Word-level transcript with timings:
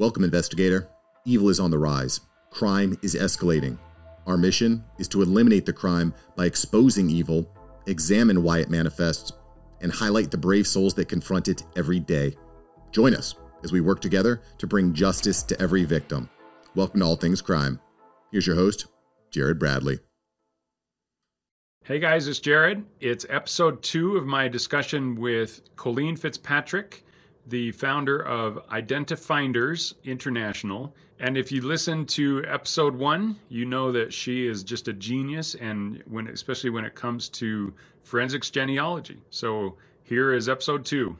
Welcome, 0.00 0.24
investigator. 0.24 0.88
Evil 1.26 1.50
is 1.50 1.60
on 1.60 1.70
the 1.70 1.78
rise. 1.78 2.20
Crime 2.48 2.96
is 3.02 3.14
escalating. 3.14 3.76
Our 4.26 4.38
mission 4.38 4.82
is 4.98 5.08
to 5.08 5.20
eliminate 5.20 5.66
the 5.66 5.74
crime 5.74 6.14
by 6.36 6.46
exposing 6.46 7.10
evil, 7.10 7.46
examine 7.86 8.42
why 8.42 8.60
it 8.60 8.70
manifests, 8.70 9.32
and 9.82 9.92
highlight 9.92 10.30
the 10.30 10.38
brave 10.38 10.66
souls 10.66 10.94
that 10.94 11.10
confront 11.10 11.48
it 11.48 11.64
every 11.76 12.00
day. 12.00 12.34
Join 12.92 13.14
us 13.14 13.34
as 13.62 13.72
we 13.72 13.82
work 13.82 14.00
together 14.00 14.40
to 14.56 14.66
bring 14.66 14.94
justice 14.94 15.42
to 15.42 15.60
every 15.60 15.84
victim. 15.84 16.30
Welcome 16.74 17.00
to 17.00 17.04
All 17.06 17.16
Things 17.16 17.42
Crime. 17.42 17.78
Here's 18.32 18.46
your 18.46 18.56
host, 18.56 18.86
Jared 19.30 19.58
Bradley. 19.58 19.98
Hey 21.84 21.98
guys, 21.98 22.26
it's 22.26 22.40
Jared. 22.40 22.86
It's 23.00 23.26
episode 23.28 23.82
two 23.82 24.16
of 24.16 24.24
my 24.24 24.48
discussion 24.48 25.16
with 25.16 25.60
Colleen 25.76 26.16
Fitzpatrick, 26.16 27.04
the 27.50 27.72
founder 27.72 28.24
of 28.24 28.66
Identifinders 28.68 29.94
International. 30.04 30.94
And 31.18 31.36
if 31.36 31.52
you 31.52 31.60
listen 31.60 32.06
to 32.06 32.42
episode 32.46 32.94
one, 32.94 33.36
you 33.48 33.66
know 33.66 33.92
that 33.92 34.12
she 34.12 34.46
is 34.46 34.62
just 34.62 34.88
a 34.88 34.92
genius, 34.92 35.54
and 35.56 36.02
when 36.06 36.28
especially 36.28 36.70
when 36.70 36.84
it 36.84 36.94
comes 36.94 37.28
to 37.30 37.74
forensics 38.02 38.50
genealogy. 38.50 39.20
So 39.30 39.76
here 40.02 40.32
is 40.32 40.48
episode 40.48 40.84
two. 40.86 41.16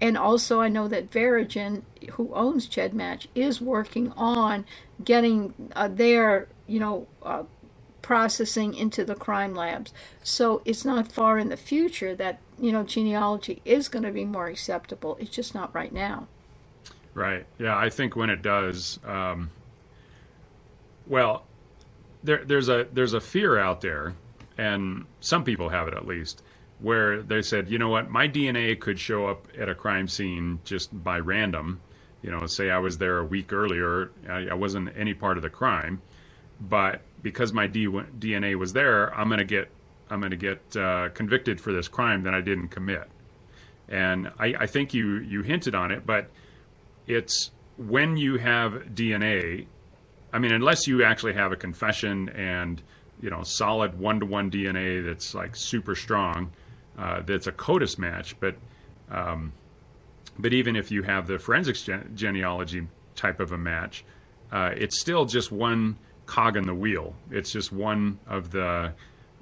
And 0.00 0.16
also, 0.16 0.60
I 0.60 0.68
know 0.68 0.88
that 0.88 1.10
Verogen, 1.10 1.82
who 2.12 2.32
owns 2.32 2.68
GEDmatch, 2.68 3.26
is 3.34 3.60
working 3.60 4.12
on 4.12 4.64
getting 5.04 5.52
uh, 5.76 5.88
their, 5.88 6.48
you 6.66 6.80
know, 6.80 7.06
uh, 7.22 7.42
processing 8.00 8.74
into 8.74 9.04
the 9.04 9.14
crime 9.14 9.54
labs. 9.54 9.92
So 10.22 10.62
it's 10.64 10.84
not 10.84 11.12
far 11.12 11.38
in 11.38 11.50
the 11.50 11.56
future 11.56 12.14
that, 12.14 12.38
you 12.60 12.72
know, 12.72 12.82
genealogy 12.82 13.62
is 13.64 13.88
going 13.88 14.02
to 14.04 14.12
be 14.12 14.24
more 14.24 14.46
acceptable. 14.48 15.16
It's 15.20 15.30
just 15.30 15.54
not 15.54 15.74
right 15.74 15.92
now. 15.92 16.28
Right. 17.14 17.46
Yeah, 17.58 17.76
I 17.76 17.90
think 17.90 18.14
when 18.14 18.30
it 18.30 18.42
does, 18.42 18.98
um, 19.04 19.50
well, 21.06 21.44
there, 22.22 22.44
there's 22.44 22.68
a 22.68 22.86
there's 22.92 23.14
a 23.14 23.20
fear 23.20 23.58
out 23.58 23.80
there, 23.80 24.14
and 24.56 25.06
some 25.20 25.42
people 25.42 25.70
have 25.70 25.88
it 25.88 25.94
at 25.94 26.06
least, 26.06 26.42
where 26.78 27.22
they 27.22 27.42
said, 27.42 27.68
you 27.70 27.78
know 27.78 27.88
what, 27.88 28.10
my 28.10 28.28
DNA 28.28 28.78
could 28.78 28.98
show 28.98 29.26
up 29.26 29.48
at 29.58 29.68
a 29.68 29.74
crime 29.74 30.06
scene 30.06 30.60
just 30.64 31.02
by 31.02 31.18
random. 31.18 31.80
You 32.22 32.30
know, 32.30 32.46
say 32.46 32.70
I 32.70 32.78
was 32.78 32.98
there 32.98 33.18
a 33.18 33.24
week 33.24 33.52
earlier, 33.52 34.10
I, 34.28 34.48
I 34.48 34.54
wasn't 34.54 34.90
any 34.96 35.14
part 35.14 35.38
of 35.38 35.42
the 35.42 35.50
crime, 35.50 36.02
but 36.60 37.00
because 37.22 37.52
my 37.52 37.66
D- 37.66 37.86
DNA 37.86 38.54
was 38.56 38.74
there, 38.74 39.12
I'm 39.14 39.28
gonna 39.30 39.44
get 39.44 39.70
I'm 40.10 40.20
gonna 40.20 40.36
get 40.36 40.76
uh, 40.76 41.10
convicted 41.10 41.60
for 41.60 41.72
this 41.72 41.88
crime 41.88 42.22
that 42.24 42.34
I 42.34 42.40
didn't 42.40 42.68
commit. 42.68 43.08
And 43.88 44.30
I, 44.38 44.54
I 44.60 44.66
think 44.66 44.94
you 44.94 45.18
you 45.18 45.42
hinted 45.42 45.74
on 45.74 45.90
it, 45.90 46.06
but 46.06 46.30
it's 47.06 47.50
when 47.76 48.16
you 48.16 48.36
have 48.38 48.72
DNA. 48.94 49.66
I 50.32 50.38
mean, 50.38 50.52
unless 50.52 50.86
you 50.86 51.02
actually 51.02 51.34
have 51.34 51.50
a 51.50 51.56
confession 51.56 52.28
and 52.30 52.80
you 53.20 53.30
know 53.30 53.42
solid 53.42 53.98
one 53.98 54.20
to 54.20 54.26
one 54.26 54.50
DNA 54.50 55.04
that's 55.04 55.34
like 55.34 55.56
super 55.56 55.94
strong, 55.94 56.52
uh, 56.98 57.22
that's 57.22 57.46
a 57.46 57.52
CODIS 57.52 57.98
match. 57.98 58.38
But 58.38 58.56
um, 59.10 59.52
but 60.38 60.52
even 60.52 60.76
if 60.76 60.90
you 60.90 61.02
have 61.02 61.26
the 61.26 61.38
forensics 61.38 61.82
gen- 61.82 62.12
genealogy 62.14 62.86
type 63.16 63.40
of 63.40 63.52
a 63.52 63.58
match, 63.58 64.04
uh, 64.52 64.70
it's 64.76 65.00
still 65.00 65.24
just 65.24 65.50
one 65.50 65.96
cog 66.26 66.56
in 66.56 66.64
the 66.64 66.74
wheel. 66.74 67.14
It's 67.30 67.50
just 67.50 67.72
one 67.72 68.18
of 68.26 68.50
the 68.50 68.92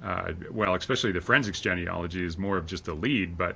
uh, 0.03 0.33
well, 0.51 0.75
especially 0.75 1.11
the 1.11 1.21
forensics 1.21 1.59
genealogy 1.59 2.23
is 2.23 2.37
more 2.37 2.57
of 2.57 2.65
just 2.65 2.87
a 2.87 2.93
lead, 2.93 3.37
but 3.37 3.55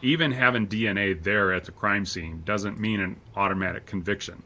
even 0.00 0.32
having 0.32 0.66
DNA 0.66 1.20
there 1.20 1.52
at 1.52 1.64
the 1.64 1.72
crime 1.72 2.06
scene 2.06 2.42
doesn't 2.44 2.78
mean 2.78 3.00
an 3.00 3.20
automatic 3.36 3.86
conviction. 3.86 4.42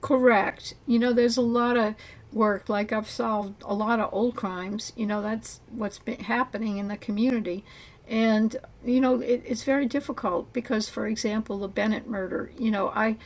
Correct. 0.00 0.74
You 0.86 0.98
know, 0.98 1.12
there's 1.12 1.36
a 1.36 1.42
lot 1.42 1.76
of 1.76 1.94
work, 2.32 2.68
like 2.68 2.92
I've 2.92 3.08
solved 3.08 3.62
a 3.64 3.74
lot 3.74 4.00
of 4.00 4.12
old 4.12 4.36
crimes. 4.36 4.92
You 4.96 5.06
know, 5.06 5.22
that's 5.22 5.60
what's 5.70 5.98
been 5.98 6.20
happening 6.20 6.78
in 6.78 6.88
the 6.88 6.96
community. 6.96 7.64
And, 8.06 8.56
you 8.84 9.00
know, 9.00 9.20
it, 9.20 9.42
it's 9.46 9.64
very 9.64 9.86
difficult 9.86 10.52
because, 10.52 10.88
for 10.88 11.06
example, 11.06 11.58
the 11.58 11.68
Bennett 11.68 12.06
murder, 12.06 12.50
you 12.58 12.70
know, 12.70 12.88
I. 12.88 13.16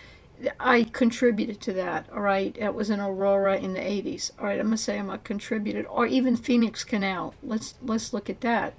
I 0.60 0.84
contributed 0.84 1.60
to 1.62 1.72
that, 1.75 2.06
all 2.12 2.21
right? 2.21 2.56
It 2.59 2.75
was 2.75 2.91
in 2.91 3.00
Aurora 3.00 3.56
in 3.56 3.72
the 3.72 3.81
80s. 3.81 4.31
All 4.38 4.47
right, 4.47 4.59
I'm 4.59 4.66
going 4.66 4.76
to 4.76 4.82
say 4.82 4.99
I'm 4.99 5.10
a 5.10 5.19
contributed 5.19 5.87
or 5.87 6.06
even 6.06 6.37
Phoenix 6.37 6.84
Canal. 6.84 7.34
Let's 7.43 7.75
let's 7.82 8.12
look 8.12 8.31
at 8.31 8.41
that. 8.43 8.75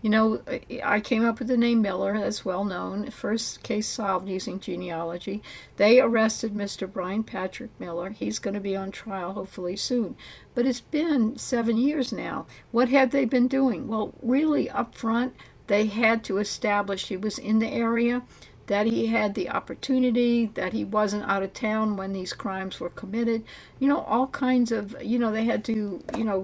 You 0.00 0.10
know, 0.10 0.42
I 0.84 1.00
came 1.00 1.24
up 1.24 1.40
with 1.40 1.48
the 1.48 1.56
name 1.56 1.82
Miller, 1.82 2.16
that's 2.16 2.44
well 2.44 2.64
known. 2.64 3.10
First 3.10 3.64
case 3.64 3.88
solved 3.88 4.28
using 4.28 4.60
genealogy. 4.60 5.42
They 5.76 6.00
arrested 6.00 6.54
Mr. 6.54 6.90
Brian 6.90 7.24
Patrick 7.24 7.70
Miller. 7.80 8.10
He's 8.10 8.38
going 8.38 8.54
to 8.54 8.60
be 8.60 8.76
on 8.76 8.92
trial 8.92 9.32
hopefully 9.32 9.74
soon. 9.74 10.16
But 10.54 10.66
it's 10.66 10.80
been 10.80 11.36
seven 11.36 11.76
years 11.76 12.12
now. 12.12 12.46
What 12.70 12.90
have 12.90 13.10
they 13.10 13.24
been 13.24 13.48
doing? 13.48 13.88
Well, 13.88 14.14
really, 14.22 14.70
up 14.70 14.94
front, 14.94 15.34
they 15.66 15.86
had 15.86 16.22
to 16.24 16.38
establish 16.38 17.08
he 17.08 17.16
was 17.16 17.36
in 17.36 17.58
the 17.58 17.68
area, 17.68 18.22
that 18.68 18.86
he 18.86 19.08
had 19.08 19.34
the 19.34 19.50
opportunity, 19.50 20.46
that 20.54 20.72
he 20.72 20.84
wasn't 20.84 21.28
out 21.28 21.42
of 21.42 21.52
town 21.52 21.96
when 21.96 22.12
these 22.12 22.32
crimes 22.32 22.80
were 22.80 22.90
committed. 22.90 23.44
You 23.78 23.88
know, 23.88 24.00
all 24.00 24.28
kinds 24.28 24.72
of, 24.72 24.96
you 25.02 25.18
know, 25.18 25.32
they 25.32 25.44
had 25.44 25.64
to, 25.66 26.02
you 26.16 26.24
know, 26.24 26.42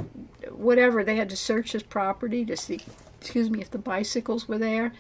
whatever, 0.50 1.04
they 1.04 1.16
had 1.16 1.30
to 1.30 1.36
search 1.36 1.72
his 1.72 1.82
property 1.82 2.44
to 2.44 2.56
see 2.56 2.80
excuse 3.24 3.48
me, 3.48 3.62
if 3.62 3.70
the 3.70 3.78
bicycles 3.78 4.46
were 4.46 4.58
there, 4.58 4.92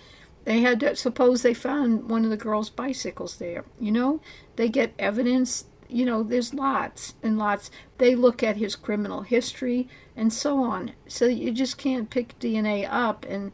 they 0.44 0.60
had 0.60 0.80
to 0.80 0.96
suppose 0.96 1.42
they 1.42 1.52
found 1.52 2.08
one 2.08 2.24
of 2.24 2.30
the 2.30 2.38
girls' 2.38 2.70
bicycles 2.70 3.36
there. 3.36 3.64
You 3.78 3.92
know, 3.92 4.20
they 4.56 4.70
get 4.70 4.94
evidence. 4.98 5.66
You 5.90 6.06
know, 6.06 6.22
there's 6.22 6.54
lots 6.54 7.14
and 7.22 7.38
lots. 7.38 7.70
They 7.98 8.14
look 8.14 8.42
at 8.42 8.56
his 8.56 8.76
criminal 8.76 9.22
history 9.22 9.88
and 10.16 10.32
so 10.32 10.62
on. 10.62 10.92
So 11.06 11.26
you 11.26 11.52
just 11.52 11.76
can't 11.76 12.08
pick 12.08 12.38
DNA 12.38 12.88
up 12.90 13.26
and 13.28 13.52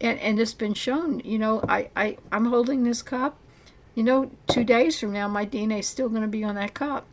and, 0.00 0.18
and 0.20 0.40
it's 0.40 0.54
been 0.54 0.74
shown. 0.74 1.20
You 1.20 1.38
know, 1.38 1.62
I 1.68 1.90
I 1.96 2.16
I'm 2.32 2.46
holding 2.46 2.84
this 2.84 3.02
cup. 3.02 3.38
You 3.94 4.04
know, 4.04 4.30
two 4.46 4.64
days 4.64 4.98
from 4.98 5.12
now, 5.12 5.28
my 5.28 5.44
DNA 5.44 5.80
is 5.80 5.86
still 5.88 6.08
going 6.08 6.22
to 6.22 6.28
be 6.28 6.44
on 6.44 6.54
that 6.54 6.74
cup. 6.74 7.06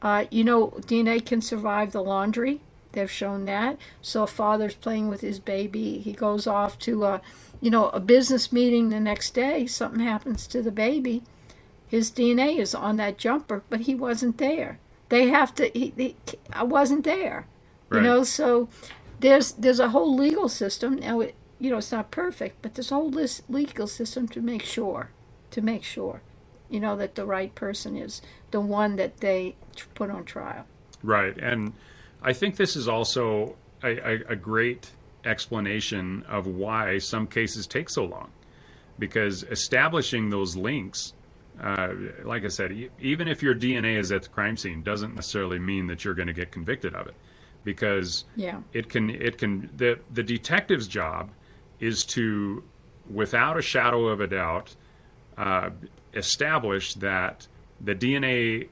Uh, 0.00 0.26
you 0.30 0.44
know, 0.44 0.68
DNA 0.82 1.24
can 1.24 1.40
survive 1.40 1.92
the 1.92 2.02
laundry. 2.02 2.60
They've 2.92 3.10
shown 3.10 3.44
that. 3.46 3.76
So 4.00 4.22
a 4.22 4.26
father's 4.26 4.76
playing 4.76 5.08
with 5.08 5.20
his 5.22 5.40
baby. 5.40 5.98
He 5.98 6.12
goes 6.12 6.46
off 6.46 6.78
to 6.80 7.04
a, 7.04 7.20
you 7.60 7.70
know, 7.70 7.88
a 7.88 7.98
business 7.98 8.52
meeting 8.52 8.88
the 8.88 9.00
next 9.00 9.34
day. 9.34 9.66
Something 9.66 10.00
happens 10.00 10.46
to 10.48 10.62
the 10.62 10.70
baby. 10.70 11.22
His 11.88 12.10
DNA 12.10 12.58
is 12.58 12.74
on 12.74 12.96
that 12.96 13.18
jumper, 13.18 13.62
but 13.68 13.80
he 13.80 13.94
wasn't 13.94 14.38
there. 14.38 14.78
They 15.08 15.28
have 15.28 15.54
to. 15.56 15.70
He, 15.74 15.92
he 15.96 16.16
I 16.52 16.62
wasn't 16.62 17.04
there. 17.04 17.46
Right. 17.88 17.98
You 17.98 18.04
know, 18.04 18.24
so 18.24 18.68
there's 19.20 19.52
there's 19.52 19.80
a 19.80 19.90
whole 19.90 20.14
legal 20.14 20.48
system 20.48 20.96
now. 20.96 21.20
It 21.20 21.34
you 21.64 21.70
know 21.70 21.78
it's 21.78 21.92
not 21.92 22.10
perfect, 22.10 22.60
but 22.60 22.74
this 22.74 22.90
whole 22.90 23.10
legal 23.48 23.86
system 23.86 24.28
to 24.28 24.42
make 24.42 24.62
sure, 24.62 25.08
to 25.50 25.62
make 25.62 25.82
sure, 25.82 26.20
you 26.68 26.78
know 26.78 26.94
that 26.94 27.14
the 27.14 27.24
right 27.24 27.54
person 27.54 27.96
is 27.96 28.20
the 28.50 28.60
one 28.60 28.96
that 28.96 29.16
they 29.18 29.56
put 29.94 30.10
on 30.10 30.26
trial. 30.26 30.66
Right, 31.02 31.34
and 31.38 31.72
I 32.22 32.34
think 32.34 32.56
this 32.56 32.76
is 32.76 32.86
also 32.86 33.56
a, 33.82 33.96
a, 33.96 34.32
a 34.32 34.36
great 34.36 34.90
explanation 35.24 36.22
of 36.28 36.46
why 36.46 36.98
some 36.98 37.26
cases 37.26 37.66
take 37.66 37.88
so 37.88 38.04
long, 38.04 38.30
because 38.98 39.42
establishing 39.44 40.28
those 40.28 40.56
links 40.56 41.14
uh, 41.62 41.94
like 42.24 42.44
I 42.44 42.48
said, 42.48 42.90
even 43.00 43.28
if 43.28 43.40
your 43.40 43.54
DNA 43.54 43.96
is 43.96 44.10
at 44.12 44.24
the 44.24 44.28
crime 44.28 44.56
scene, 44.56 44.82
doesn't 44.82 45.14
necessarily 45.14 45.60
mean 45.60 45.86
that 45.86 46.04
you're 46.04 46.12
going 46.12 46.26
to 46.26 46.34
get 46.34 46.50
convicted 46.50 46.94
of 46.94 47.06
it, 47.06 47.14
because 47.62 48.24
yeah. 48.36 48.58
it 48.74 48.90
can 48.90 49.08
it 49.08 49.38
can 49.38 49.70
the 49.76 49.98
the 50.12 50.22
detective's 50.24 50.88
job 50.88 51.30
is 51.84 52.04
to, 52.04 52.62
without 53.12 53.58
a 53.58 53.62
shadow 53.62 54.06
of 54.08 54.20
a 54.20 54.26
doubt, 54.26 54.74
uh, 55.36 55.70
establish 56.14 56.94
that 56.94 57.46
the 57.80 57.94
DNA 57.94 58.68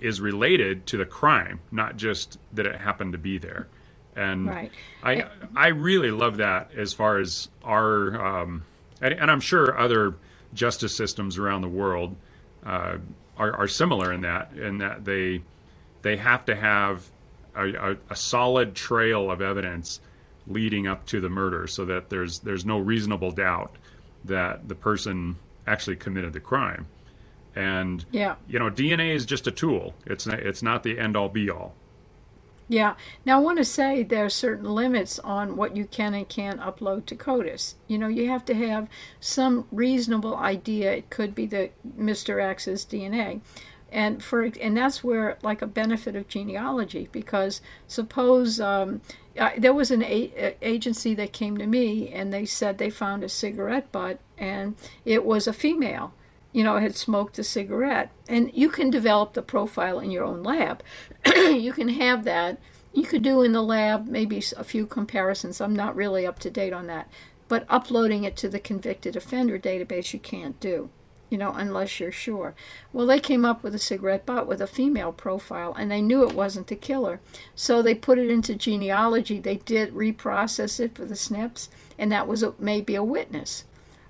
is 0.00 0.20
related 0.20 0.86
to 0.86 0.96
the 0.96 1.04
crime, 1.04 1.60
not 1.70 1.96
just 1.96 2.38
that 2.52 2.66
it 2.66 2.76
happened 2.76 3.12
to 3.12 3.18
be 3.18 3.38
there. 3.38 3.68
And 4.16 4.46
right. 4.46 4.72
I 5.02 5.24
I 5.56 5.68
really 5.68 6.12
love 6.12 6.36
that 6.36 6.70
as 6.76 6.92
far 6.92 7.18
as 7.18 7.48
our 7.64 8.40
um, 8.42 8.64
and, 9.00 9.12
and, 9.12 9.28
I'm 9.28 9.40
sure 9.40 9.76
other 9.76 10.14
justice 10.54 10.96
systems 10.96 11.36
around 11.36 11.62
the 11.62 11.68
world 11.68 12.14
uh, 12.64 12.98
are, 13.36 13.52
are, 13.56 13.66
similar 13.66 14.12
in 14.12 14.20
that 14.20 14.52
in 14.52 14.78
that 14.78 15.04
they 15.04 15.42
they 16.02 16.16
have 16.16 16.44
to 16.44 16.54
have 16.54 17.10
a, 17.56 17.72
a, 17.72 17.96
a 18.10 18.14
solid 18.14 18.76
trail 18.76 19.32
of 19.32 19.42
evidence 19.42 19.98
leading 20.46 20.86
up 20.86 21.06
to 21.06 21.20
the 21.20 21.28
murder, 21.28 21.66
so 21.66 21.84
that 21.84 22.10
there's 22.10 22.40
there's 22.40 22.64
no 22.64 22.78
reasonable 22.78 23.30
doubt 23.30 23.76
that 24.24 24.68
the 24.68 24.74
person 24.74 25.36
actually 25.66 25.96
committed 25.96 26.32
the 26.32 26.40
crime. 26.40 26.86
And 27.56 28.04
yeah. 28.10 28.34
you 28.48 28.58
know, 28.58 28.70
DNA 28.70 29.14
is 29.14 29.24
just 29.24 29.46
a 29.46 29.50
tool. 29.50 29.94
It's 30.06 30.26
not, 30.26 30.40
it's 30.40 30.62
not 30.62 30.82
the 30.82 30.98
end 30.98 31.16
all 31.16 31.28
be 31.28 31.48
all. 31.50 31.74
Yeah. 32.66 32.94
Now 33.26 33.38
I 33.38 33.42
want 33.42 33.58
to 33.58 33.64
say 33.64 34.02
there 34.02 34.24
are 34.24 34.30
certain 34.30 34.64
limits 34.64 35.18
on 35.18 35.56
what 35.56 35.76
you 35.76 35.84
can 35.84 36.14
and 36.14 36.28
can't 36.28 36.60
upload 36.60 37.06
to 37.06 37.14
CODIS. 37.14 37.74
You 37.86 37.98
know, 37.98 38.08
you 38.08 38.28
have 38.28 38.44
to 38.46 38.54
have 38.54 38.88
some 39.20 39.66
reasonable 39.70 40.36
idea. 40.36 40.92
It 40.92 41.10
could 41.10 41.34
be 41.34 41.46
the 41.46 41.70
Mr. 41.98 42.42
X's 42.42 42.86
DNA. 42.86 43.40
and 43.92 44.22
for 44.24 44.44
and 44.60 44.76
that's 44.76 45.04
where 45.04 45.38
like 45.42 45.60
a 45.60 45.66
benefit 45.66 46.16
of 46.16 46.26
genealogy 46.26 47.08
because 47.12 47.60
suppose 47.86 48.60
um, 48.60 49.02
there 49.58 49.74
was 49.74 49.90
an 49.90 50.02
a- 50.02 50.56
agency 50.62 51.14
that 51.14 51.32
came 51.32 51.56
to 51.58 51.66
me 51.66 52.08
and 52.08 52.32
they 52.32 52.44
said 52.44 52.78
they 52.78 52.90
found 52.90 53.24
a 53.24 53.28
cigarette 53.28 53.90
butt 53.90 54.18
and 54.38 54.76
it 55.04 55.24
was 55.24 55.46
a 55.46 55.52
female 55.52 56.14
you 56.54 56.62
know 56.64 56.78
had 56.78 56.96
smoked 56.96 57.38
a 57.38 57.44
cigarette. 57.44 58.10
And 58.26 58.50
you 58.54 58.70
can 58.70 58.88
develop 58.88 59.34
the 59.34 59.42
profile 59.42 59.98
in 59.98 60.10
your 60.10 60.24
own 60.24 60.42
lab. 60.42 60.82
You 61.36 61.72
can 61.72 61.88
have 61.88 62.24
that. 62.24 62.58
You 62.92 63.02
could 63.02 63.22
do 63.22 63.42
in 63.42 63.52
the 63.52 63.62
lab 63.62 64.06
maybe 64.06 64.42
a 64.56 64.64
few 64.64 64.86
comparisons. 64.86 65.60
I'm 65.60 65.74
not 65.74 65.96
really 65.96 66.26
up 66.26 66.38
to 66.40 66.50
date 66.50 66.72
on 66.72 66.86
that. 66.86 67.10
But 67.48 67.66
uploading 67.68 68.24
it 68.24 68.36
to 68.38 68.48
the 68.48 68.60
convicted 68.60 69.16
offender 69.16 69.58
database 69.58 70.12
you 70.12 70.20
can't 70.20 70.58
do 70.60 70.90
you 71.34 71.38
know, 71.38 71.52
unless 71.56 71.98
you're 71.98 72.12
sure. 72.12 72.54
Well, 72.92 73.08
they 73.08 73.18
came 73.18 73.44
up 73.44 73.64
with 73.64 73.74
a 73.74 73.78
cigarette 73.80 74.24
butt 74.24 74.46
with 74.46 74.60
a 74.60 74.68
female 74.68 75.10
profile, 75.10 75.74
and 75.76 75.90
they 75.90 76.00
knew 76.00 76.22
it 76.22 76.32
wasn't 76.32 76.68
the 76.68 76.76
killer. 76.76 77.18
So 77.56 77.82
they 77.82 77.96
put 77.96 78.18
it 78.18 78.30
into 78.30 78.54
genealogy. 78.54 79.40
They 79.40 79.56
did 79.56 79.92
reprocess 79.94 80.78
it 80.78 80.94
for 80.94 81.04
the 81.04 81.16
SNPs, 81.16 81.70
and 81.98 82.12
that 82.12 82.28
was 82.28 82.44
a, 82.44 82.54
maybe 82.60 82.94
a 82.94 83.02
witness, 83.02 83.64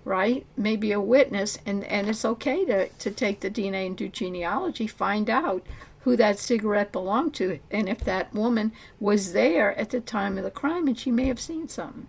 right? 0.04 0.44
Maybe 0.54 0.92
a 0.92 1.00
witness, 1.00 1.58
and, 1.64 1.82
and 1.84 2.10
it's 2.10 2.26
okay 2.26 2.66
to, 2.66 2.88
to 2.88 3.10
take 3.10 3.40
the 3.40 3.50
DNA 3.50 3.86
and 3.86 3.96
do 3.96 4.10
genealogy, 4.10 4.86
find 4.86 5.30
out 5.30 5.64
who 6.00 6.16
that 6.16 6.38
cigarette 6.38 6.92
belonged 6.92 7.32
to, 7.36 7.58
and 7.70 7.88
if 7.88 8.00
that 8.00 8.34
woman 8.34 8.70
was 9.00 9.32
there 9.32 9.74
at 9.78 9.88
the 9.88 10.00
time 10.00 10.36
of 10.36 10.44
the 10.44 10.50
crime, 10.50 10.88
and 10.88 10.98
she 10.98 11.10
may 11.10 11.28
have 11.28 11.40
seen 11.40 11.68
something. 11.68 12.06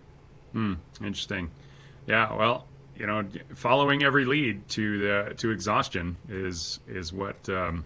Hmm, 0.52 0.74
interesting. 1.00 1.50
Yeah, 2.06 2.36
well, 2.36 2.66
you 2.98 3.06
know, 3.06 3.24
following 3.54 4.02
every 4.02 4.24
lead 4.24 4.68
to 4.70 4.98
the 4.98 5.34
to 5.36 5.50
exhaustion 5.50 6.16
is 6.28 6.80
is 6.86 7.12
what 7.12 7.48
um, 7.48 7.84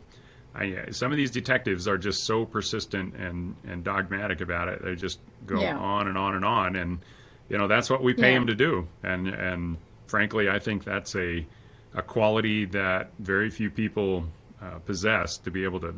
I, 0.54 0.90
some 0.90 1.10
of 1.10 1.16
these 1.16 1.30
detectives 1.30 1.86
are 1.86 1.98
just 1.98 2.24
so 2.24 2.44
persistent 2.44 3.14
and 3.16 3.56
and 3.66 3.84
dogmatic 3.84 4.40
about 4.40 4.68
it. 4.68 4.82
They 4.82 4.94
just 4.94 5.20
go 5.46 5.60
yeah. 5.60 5.76
on 5.76 6.08
and 6.08 6.18
on 6.18 6.34
and 6.34 6.44
on, 6.44 6.76
and 6.76 6.98
you 7.48 7.58
know 7.58 7.68
that's 7.68 7.90
what 7.90 8.02
we 8.02 8.14
pay 8.14 8.32
yeah. 8.32 8.38
them 8.38 8.46
to 8.48 8.54
do. 8.54 8.88
And 9.02 9.28
and 9.28 9.76
frankly, 10.06 10.48
I 10.48 10.58
think 10.58 10.84
that's 10.84 11.14
a 11.14 11.46
a 11.94 12.02
quality 12.02 12.66
that 12.66 13.10
very 13.18 13.50
few 13.50 13.70
people 13.70 14.26
uh, 14.62 14.78
possess 14.80 15.38
to 15.38 15.50
be 15.50 15.64
able 15.64 15.80
to 15.80 15.94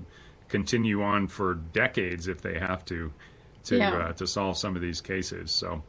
continue 0.49 1.03
on 1.03 1.29
for 1.29 1.55
decades 1.55 2.29
if 2.29 2.43
they 2.43 2.59
have 2.59 2.85
to 2.87 3.13
to 3.65 3.77
yeah. 3.77 3.95
uh, 3.95 4.13
to 4.13 4.27
solve 4.27 4.59
some 4.59 4.77
of 4.77 4.83
these 4.83 5.01
cases. 5.01 5.51
So 5.51 5.83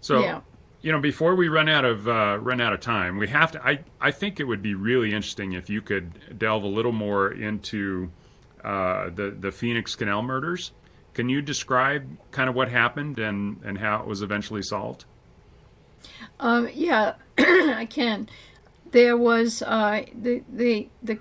so 0.00 0.42
you 0.80 0.92
know, 0.92 1.00
before 1.00 1.34
we 1.34 1.48
run 1.48 1.68
out 1.68 1.84
of 1.84 2.06
uh, 2.06 2.38
run 2.40 2.60
out 2.60 2.72
of 2.72 2.80
time, 2.80 3.18
we 3.18 3.28
have 3.28 3.52
to. 3.52 3.66
I 3.66 3.80
I 4.00 4.10
think 4.10 4.38
it 4.38 4.44
would 4.44 4.62
be 4.62 4.74
really 4.74 5.12
interesting 5.12 5.52
if 5.52 5.68
you 5.68 5.82
could 5.82 6.38
delve 6.38 6.62
a 6.62 6.68
little 6.68 6.92
more 6.92 7.32
into 7.32 8.10
uh, 8.62 9.10
the 9.10 9.30
the 9.30 9.50
Phoenix 9.50 9.96
Canal 9.96 10.22
murders. 10.22 10.72
Can 11.14 11.28
you 11.28 11.42
describe 11.42 12.06
kind 12.30 12.48
of 12.48 12.54
what 12.54 12.68
happened 12.68 13.18
and 13.18 13.60
and 13.64 13.78
how 13.78 14.00
it 14.00 14.06
was 14.06 14.22
eventually 14.22 14.62
solved? 14.62 15.04
Um, 16.38 16.68
yeah, 16.72 17.14
I 17.38 17.86
can. 17.90 18.28
There 18.92 19.16
was 19.16 19.62
uh, 19.62 20.04
the 20.14 20.44
the 20.48 20.88
the 21.02 21.18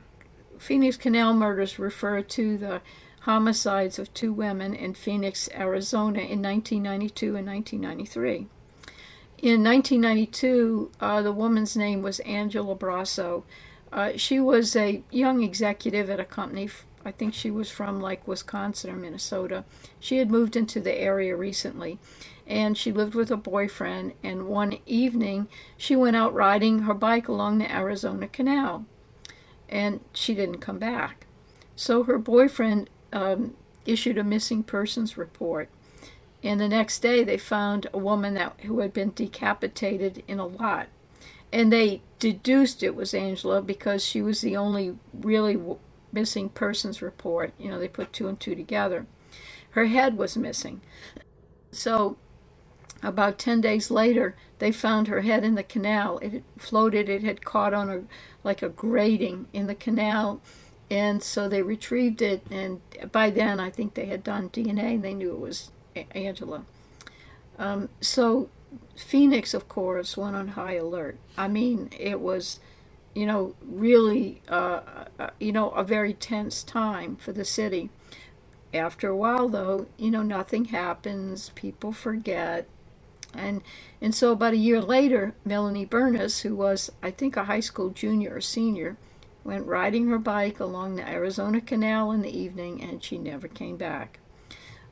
Phoenix 0.60 0.98
Canal 0.98 1.34
murders 1.34 1.80
refer 1.80 2.22
to 2.22 2.58
the 2.60 2.82
homicides 3.22 3.98
of 3.98 4.14
two 4.14 4.32
women 4.32 4.76
in 4.76 4.94
Phoenix, 4.94 5.50
Arizona, 5.52 6.20
in 6.20 6.44
1992 6.44 7.36
and 7.36 7.48
1993 7.48 8.48
in 9.40 9.64
1992, 9.64 10.92
uh, 11.00 11.22
the 11.22 11.32
woman's 11.32 11.78
name 11.78 12.02
was 12.02 12.20
Angela 12.22 12.76
Brasso. 12.76 13.44
Uh, 13.92 14.12
she 14.16 14.40
was 14.40 14.76
a 14.76 15.04
young 15.12 15.44
executive 15.44 16.10
at 16.10 16.20
a 16.20 16.26
company. 16.26 16.70
I 17.06 17.12
think 17.12 17.34
she 17.34 17.52
was 17.52 17.70
from 17.70 18.02
like 18.02 18.28
Wisconsin 18.28 18.90
or 18.90 18.96
Minnesota. 18.96 19.64
She 20.00 20.18
had 20.18 20.32
moved 20.32 20.56
into 20.56 20.80
the 20.80 20.94
area 20.94 21.36
recently 21.36 22.00
and 22.46 22.78
she 22.78 22.92
lived 22.92 23.14
with 23.14 23.30
a 23.30 23.38
boyfriend. 23.38 24.14
And 24.24 24.48
one 24.48 24.80
evening, 24.86 25.48
she 25.78 25.96
went 25.96 26.16
out 26.16 26.34
riding 26.34 26.80
her 26.80 26.94
bike 26.94 27.28
along 27.28 27.60
the 27.60 27.72
Arizona 27.72 28.28
Canal 28.28 28.86
and 29.70 30.00
she 30.14 30.34
didn't 30.34 30.60
come 30.60 30.80
back. 30.80 31.28
So 31.76 32.04
her 32.04 32.18
boyfriend 32.18 32.90
um, 33.14 33.54
issued 33.86 34.18
a 34.18 34.24
missing 34.24 34.64
persons 34.64 35.18
report 35.18 35.70
and 36.44 36.60
the 36.60 36.68
next 36.68 37.00
day, 37.00 37.24
they 37.24 37.38
found 37.38 37.88
a 37.94 37.98
woman 37.98 38.36
that, 38.36 38.62
who 38.62 38.80
had 38.80 38.94
been 38.94 39.12
decapitated 39.12 40.24
in 40.28 40.40
a 40.40 40.46
lot. 40.46 40.88
And 41.52 41.72
they 41.72 42.02
deduced 42.20 42.84
it 42.84 42.96
was 42.96 43.14
Angela 43.14 43.62
because 43.62 44.06
she 44.06 44.22
was 44.22 44.42
the 44.42 44.56
only 44.56 44.96
really 45.14 45.60
missing 46.12 46.50
persons 46.50 47.02
report. 47.02 47.54
You 47.58 47.70
know, 47.72 47.80
they 47.80 47.88
put 47.88 48.14
two 48.14 48.28
and 48.28 48.40
two 48.40 48.54
together. 48.56 49.08
Her 49.72 49.86
head 49.86 50.18
was 50.18 50.38
missing. 50.38 50.82
So, 51.72 52.18
about 53.04 53.40
10 53.40 53.62
days 53.62 53.90
later, 53.92 54.36
they 54.60 54.72
found 54.72 55.08
her 55.08 55.22
head 55.22 55.44
in 55.44 55.56
the 55.56 55.64
canal. 55.64 56.18
It 56.20 56.34
had 56.34 56.44
floated, 56.58 57.10
it 57.10 57.24
had 57.24 57.46
caught 57.46 57.74
on 57.74 57.90
a 57.90 58.04
like 58.44 58.62
a 58.62 58.70
grating 58.70 59.48
in 59.54 59.68
the 59.68 59.76
canal. 59.76 60.42
And 60.90 61.22
so 61.22 61.50
they 61.50 61.62
retrieved 61.62 62.22
it. 62.22 62.44
And 62.50 62.82
by 63.12 63.30
then, 63.30 63.60
I 63.60 63.70
think 63.70 63.94
they 63.94 64.06
had 64.06 64.24
done 64.24 64.50
DNA 64.50 64.96
and 64.96 65.04
they 65.04 65.14
knew 65.14 65.32
it 65.32 65.40
was 65.40 65.72
Angela. 66.12 66.66
Um, 67.58 67.90
so 68.02 68.50
Phoenix, 68.96 69.54
of 69.54 69.68
course, 69.68 70.18
went 70.18 70.36
on 70.36 70.50
high 70.50 70.76
alert. 70.76 71.18
I 71.38 71.48
mean, 71.48 71.90
it 71.98 72.20
was, 72.20 72.60
you 73.14 73.26
know, 73.26 73.56
really, 73.62 74.42
uh, 74.50 74.82
uh, 75.20 75.30
you 75.40 75.52
know, 75.52 75.70
a 75.70 75.84
very 75.84 76.14
tense 76.14 76.64
time 76.64 77.16
for 77.16 77.32
the 77.32 77.46
city. 77.46 77.90
After 78.74 79.10
a 79.10 79.16
while, 79.16 79.48
though, 79.48 79.88
you 79.98 80.12
know, 80.12 80.24
nothing 80.24 80.66
happens. 80.66 81.52
People 81.56 81.94
forget, 81.94 82.68
and 83.34 83.62
and 84.02 84.14
so 84.14 84.32
about 84.34 84.54
a 84.54 84.58
year 84.58 84.82
later, 84.82 85.34
Melanie 85.46 85.86
Bernas, 85.86 86.42
who 86.42 86.56
was, 86.56 86.92
I 87.02 87.12
think, 87.12 87.38
a 87.38 87.46
high 87.46 87.62
school 87.62 87.90
junior 87.90 88.36
or 88.36 88.42
senior, 88.42 88.98
went 89.44 89.66
riding 89.66 90.08
her 90.08 90.20
bike 90.20 90.60
along 90.60 90.96
the 90.96 91.08
Arizona 91.08 91.62
Canal 91.62 92.12
in 92.12 92.22
the 92.22 92.38
evening, 92.38 92.82
and 92.82 93.02
she 93.02 93.18
never 93.18 93.48
came 93.48 93.78
back. 93.78 94.20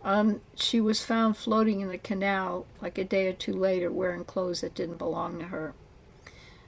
Um, 0.05 0.41
she 0.53 0.79
was 0.79 1.03
found 1.03 1.35
floating 1.35 1.81
in 1.81 1.89
the 1.89 1.97
canal 1.97 2.67
like 2.79 2.99
a 2.99 3.03
day 3.03 3.27
or 3.27 3.33
two 3.33 3.53
later 3.53 3.91
wearing 3.91 4.23
clothes 4.23 4.61
that 4.61 4.75
didn't 4.75 4.99
belong 4.99 5.39
to 5.39 5.45
her. 5.45 5.73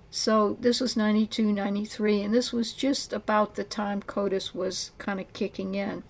So 0.10 0.58
this 0.60 0.82
was 0.82 0.98
92, 0.98 1.54
93, 1.54 2.24
and 2.24 2.34
this 2.34 2.52
was 2.52 2.74
just 2.74 3.14
about 3.14 3.54
the 3.54 3.64
time 3.64 4.02
CODIS 4.02 4.56
was 4.56 4.90
kind 4.98 5.20
of 5.20 5.32
kicking 5.34 5.76
in. 5.76 6.02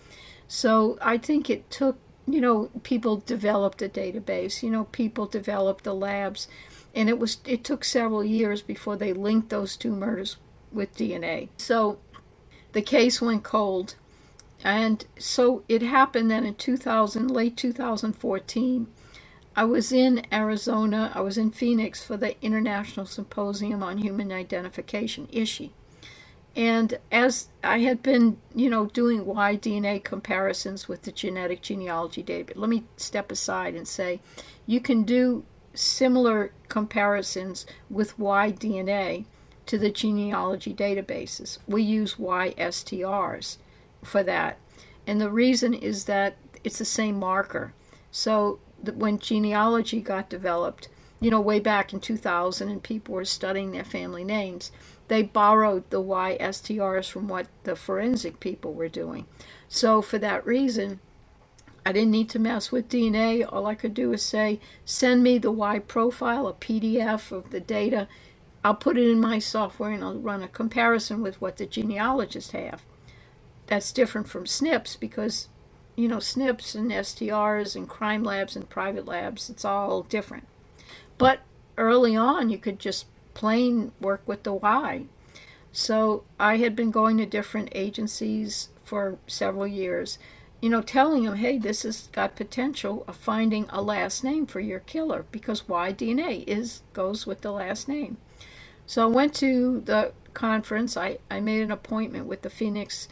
So 0.47 0.97
I 1.01 1.17
think 1.17 1.49
it 1.49 1.69
took, 1.69 1.97
you 2.25 2.39
know, 2.39 2.69
people 2.83 3.17
developed 3.17 3.81
a 3.81 3.89
database, 3.89 4.63
you 4.63 4.69
know, 4.69 4.85
people 4.85 5.25
developed 5.25 5.83
the 5.83 5.93
labs, 5.93 6.47
and 6.95 7.09
it 7.09 7.19
was 7.19 7.39
it 7.45 7.65
took 7.65 7.83
several 7.83 8.23
years 8.23 8.61
before 8.61 8.95
they 8.95 9.11
linked 9.11 9.49
those 9.49 9.75
two 9.75 9.91
murders 9.91 10.37
with 10.71 10.95
DNA. 10.95 11.49
So 11.57 11.99
the 12.71 12.81
case 12.81 13.21
went 13.21 13.43
cold 13.43 13.95
and 14.63 15.05
so 15.19 15.63
it 15.69 15.81
happened 15.81 16.31
then 16.31 16.45
in 16.45 16.55
2000, 16.55 17.29
late 17.29 17.57
2014. 17.57 18.87
I 19.55 19.63
was 19.63 19.91
in 19.91 20.23
Arizona, 20.31 21.11
I 21.15 21.21
was 21.21 21.37
in 21.37 21.51
Phoenix 21.51 22.03
for 22.03 22.15
the 22.15 22.39
International 22.43 23.05
Symposium 23.05 23.81
on 23.81 23.97
Human 23.97 24.31
Identification, 24.31 25.27
ISHI. 25.27 25.71
And 26.55 26.97
as 27.11 27.49
I 27.63 27.79
had 27.79 28.01
been, 28.01 28.37
you 28.55 28.69
know, 28.69 28.87
doing 28.87 29.25
Y 29.25 29.57
DNA 29.57 30.03
comparisons 30.03 30.87
with 30.87 31.03
the 31.03 31.11
genetic 31.11 31.61
genealogy 31.61 32.23
data, 32.23 32.53
let 32.55 32.69
me 32.69 32.83
step 32.97 33.31
aside 33.31 33.75
and 33.75 33.87
say 33.87 34.19
you 34.65 34.79
can 34.79 35.03
do 35.03 35.43
similar 35.75 36.51
comparisons 36.67 37.67
with 37.89 38.17
Y 38.17 38.51
DNA 38.51 39.25
to 39.67 39.77
the 39.77 39.91
genealogy 39.91 40.73
databases. 40.73 41.59
We 41.67 41.83
use 41.83 42.15
YSTRs 42.15 43.57
for 44.07 44.23
that. 44.23 44.57
And 45.05 45.21
the 45.21 45.29
reason 45.29 45.73
is 45.73 46.05
that 46.05 46.35
it's 46.63 46.79
the 46.79 46.85
same 46.85 47.19
marker. 47.19 47.73
So 48.11 48.59
when 48.83 49.19
genealogy 49.19 50.01
got 50.01 50.29
developed, 50.29 50.89
you 51.19 51.31
know, 51.31 51.41
way 51.41 51.59
back 51.59 51.93
in 51.93 51.99
2000 51.99 52.69
and 52.69 52.83
people 52.83 53.15
were 53.15 53.25
studying 53.25 53.71
their 53.71 53.83
family 53.83 54.23
names, 54.23 54.71
they 55.07 55.23
borrowed 55.23 55.89
the 55.89 56.01
YSTRs 56.01 57.09
from 57.09 57.27
what 57.27 57.47
the 57.63 57.75
forensic 57.75 58.39
people 58.39 58.73
were 58.73 58.89
doing. 58.89 59.25
So 59.69 60.01
for 60.01 60.17
that 60.19 60.45
reason, 60.45 60.99
I 61.85 61.93
didn't 61.93 62.11
need 62.11 62.29
to 62.31 62.39
mess 62.39 62.71
with 62.71 62.89
DNA. 62.89 63.47
All 63.49 63.65
I 63.65 63.75
could 63.75 63.93
do 63.93 64.11
is 64.11 64.21
say, 64.21 64.59
send 64.83 65.23
me 65.23 65.37
the 65.37 65.51
Y 65.51 65.79
profile, 65.79 66.47
a 66.47 66.53
PDF 66.53 67.31
of 67.31 67.51
the 67.51 67.61
data. 67.61 68.09
I'll 68.63 68.75
put 68.75 68.97
it 68.97 69.09
in 69.09 69.21
my 69.21 69.39
software 69.39 69.91
and 69.91 70.03
I'll 70.03 70.19
run 70.19 70.43
a 70.43 70.49
comparison 70.49 71.21
with 71.21 71.41
what 71.41 71.55
the 71.55 71.65
genealogists 71.65 72.51
have 72.51 72.83
that's 73.67 73.91
different 73.91 74.27
from 74.27 74.45
SNPs 74.45 74.99
because, 74.99 75.49
you 75.95 76.07
know, 76.07 76.17
SNPs 76.17 76.75
and 76.75 76.91
STRs 76.91 77.75
and 77.75 77.87
crime 77.87 78.23
labs 78.23 78.55
and 78.55 78.69
private 78.69 79.05
labs, 79.05 79.49
it's 79.49 79.65
all 79.65 80.03
different. 80.03 80.47
But 81.17 81.41
early 81.77 82.15
on, 82.15 82.49
you 82.49 82.57
could 82.57 82.79
just 82.79 83.05
plain 83.33 83.91
work 83.99 84.21
with 84.25 84.43
the 84.43 84.53
Y. 84.53 85.05
So 85.71 86.23
I 86.39 86.57
had 86.57 86.75
been 86.75 86.91
going 86.91 87.17
to 87.17 87.25
different 87.25 87.69
agencies 87.73 88.69
for 88.83 89.19
several 89.27 89.67
years, 89.67 90.17
you 90.61 90.69
know, 90.69 90.81
telling 90.81 91.25
them, 91.25 91.35
hey, 91.35 91.59
this 91.59 91.83
has 91.83 92.07
got 92.13 92.35
potential 92.35 93.03
of 93.07 93.15
finding 93.15 93.67
a 93.69 93.81
last 93.81 94.23
name 94.23 94.47
for 94.47 94.59
your 94.59 94.79
killer 94.79 95.25
because 95.31 95.67
Y 95.67 95.93
DNA 95.93 96.43
is 96.47 96.81
goes 96.93 97.27
with 97.27 97.41
the 97.41 97.51
last 97.51 97.87
name. 97.87 98.17
So 98.87 99.03
I 99.03 99.05
went 99.05 99.35
to 99.35 99.81
the 99.81 100.13
conference. 100.33 100.95
I, 100.97 101.19
I 101.29 101.41
made 101.41 101.61
an 101.61 101.71
appointment 101.71 102.25
with 102.25 102.41
the 102.41 102.49
Phoenix 102.49 103.07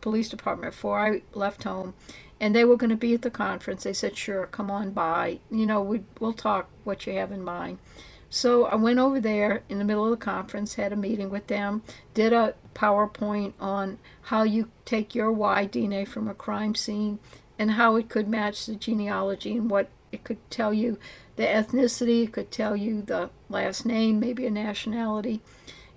Police 0.00 0.28
Department 0.28 0.72
before 0.72 0.98
I 0.98 1.22
left 1.32 1.64
home, 1.64 1.94
and 2.40 2.54
they 2.54 2.64
were 2.64 2.76
going 2.76 2.90
to 2.90 2.96
be 2.96 3.14
at 3.14 3.22
the 3.22 3.30
conference. 3.30 3.84
They 3.84 3.92
said, 3.92 4.16
"Sure, 4.16 4.46
come 4.46 4.70
on 4.70 4.90
by. 4.90 5.40
You 5.50 5.66
know, 5.66 5.80
we 5.82 6.02
we'll 6.18 6.32
talk 6.32 6.68
what 6.84 7.06
you 7.06 7.14
have 7.14 7.32
in 7.32 7.42
mind." 7.42 7.78
So 8.30 8.66
I 8.66 8.76
went 8.76 9.00
over 9.00 9.20
there 9.20 9.64
in 9.68 9.78
the 9.78 9.84
middle 9.84 10.04
of 10.04 10.10
the 10.10 10.24
conference, 10.24 10.74
had 10.74 10.92
a 10.92 10.96
meeting 10.96 11.30
with 11.30 11.48
them, 11.48 11.82
did 12.14 12.32
a 12.32 12.54
PowerPoint 12.74 13.54
on 13.60 13.98
how 14.22 14.44
you 14.44 14.70
take 14.84 15.16
your 15.16 15.32
Y 15.32 15.66
DNA 15.66 16.06
from 16.06 16.28
a 16.28 16.34
crime 16.34 16.76
scene 16.76 17.18
and 17.58 17.72
how 17.72 17.96
it 17.96 18.08
could 18.08 18.28
match 18.28 18.66
the 18.66 18.76
genealogy 18.76 19.56
and 19.56 19.68
what 19.68 19.88
it 20.12 20.22
could 20.22 20.38
tell 20.48 20.72
you 20.72 20.96
the 21.36 21.42
ethnicity, 21.42 22.24
it 22.24 22.32
could 22.32 22.50
tell 22.50 22.76
you 22.76 23.02
the 23.02 23.30
last 23.48 23.84
name, 23.84 24.20
maybe 24.20 24.46
a 24.46 24.50
nationality. 24.50 25.40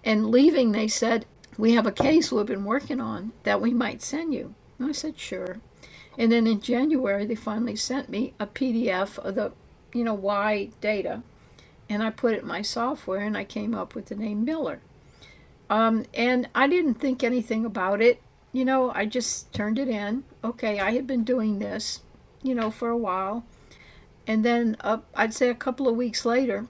And 0.04 0.32
leaving, 0.32 0.72
they 0.72 0.88
said, 0.88 1.26
We 1.58 1.74
have 1.74 1.86
a 1.86 1.92
case 1.92 2.32
we've 2.32 2.46
been 2.46 2.66
working 2.66 3.00
on 3.00 3.32
that 3.44 3.62
we 3.62 3.74
might 3.74 4.02
send 4.02 4.34
you. 4.34 4.56
And 4.80 4.90
I 4.90 4.92
said, 4.92 5.20
Sure. 5.20 5.60
And 6.18 6.32
then 6.32 6.46
in 6.46 6.62
January, 6.62 7.26
they 7.26 7.36
finally 7.36 7.76
sent 7.76 8.10
me 8.10 8.34
a 8.40 8.46
PDF 8.46 9.18
of 9.18 9.36
the, 9.36 9.52
you 9.94 10.04
know, 10.04 10.14
Y 10.14 10.70
data 10.80 11.24
and 11.90 12.02
I 12.02 12.10
put 12.10 12.34
it 12.34 12.42
in 12.42 12.48
my 12.48 12.62
software 12.62 13.22
and 13.22 13.38
I 13.38 13.44
came 13.44 13.74
up 13.76 13.96
with 13.96 14.08
the 14.08 14.16
name 14.16 14.44
Miller. 14.44 14.82
Um, 15.70 16.06
and 16.14 16.50
I 16.54 16.68
didn't 16.68 16.96
think 16.96 17.24
anything 17.24 17.66
about 17.66 18.02
it. 18.02 18.22
You 18.52 18.66
know, 18.66 18.92
I 18.92 19.06
just 19.06 19.52
turned 19.54 19.80
it 19.80 19.88
in. 19.88 20.24
Okay, 20.44 20.80
I 20.80 20.92
had 20.92 21.08
been 21.08 21.24
doing 21.24 21.60
this, 21.60 22.02
you 22.42 22.54
know, 22.54 22.70
for 22.70 22.90
a 22.90 22.98
while. 22.98 23.46
And 24.28 24.46
then 24.46 24.78
uh, 24.82 25.00
I'd 25.16 25.34
say 25.34 25.50
a 25.50 25.56
couple 25.56 25.88
of 25.88 25.96
weeks 25.96 26.26
later, 26.26 26.68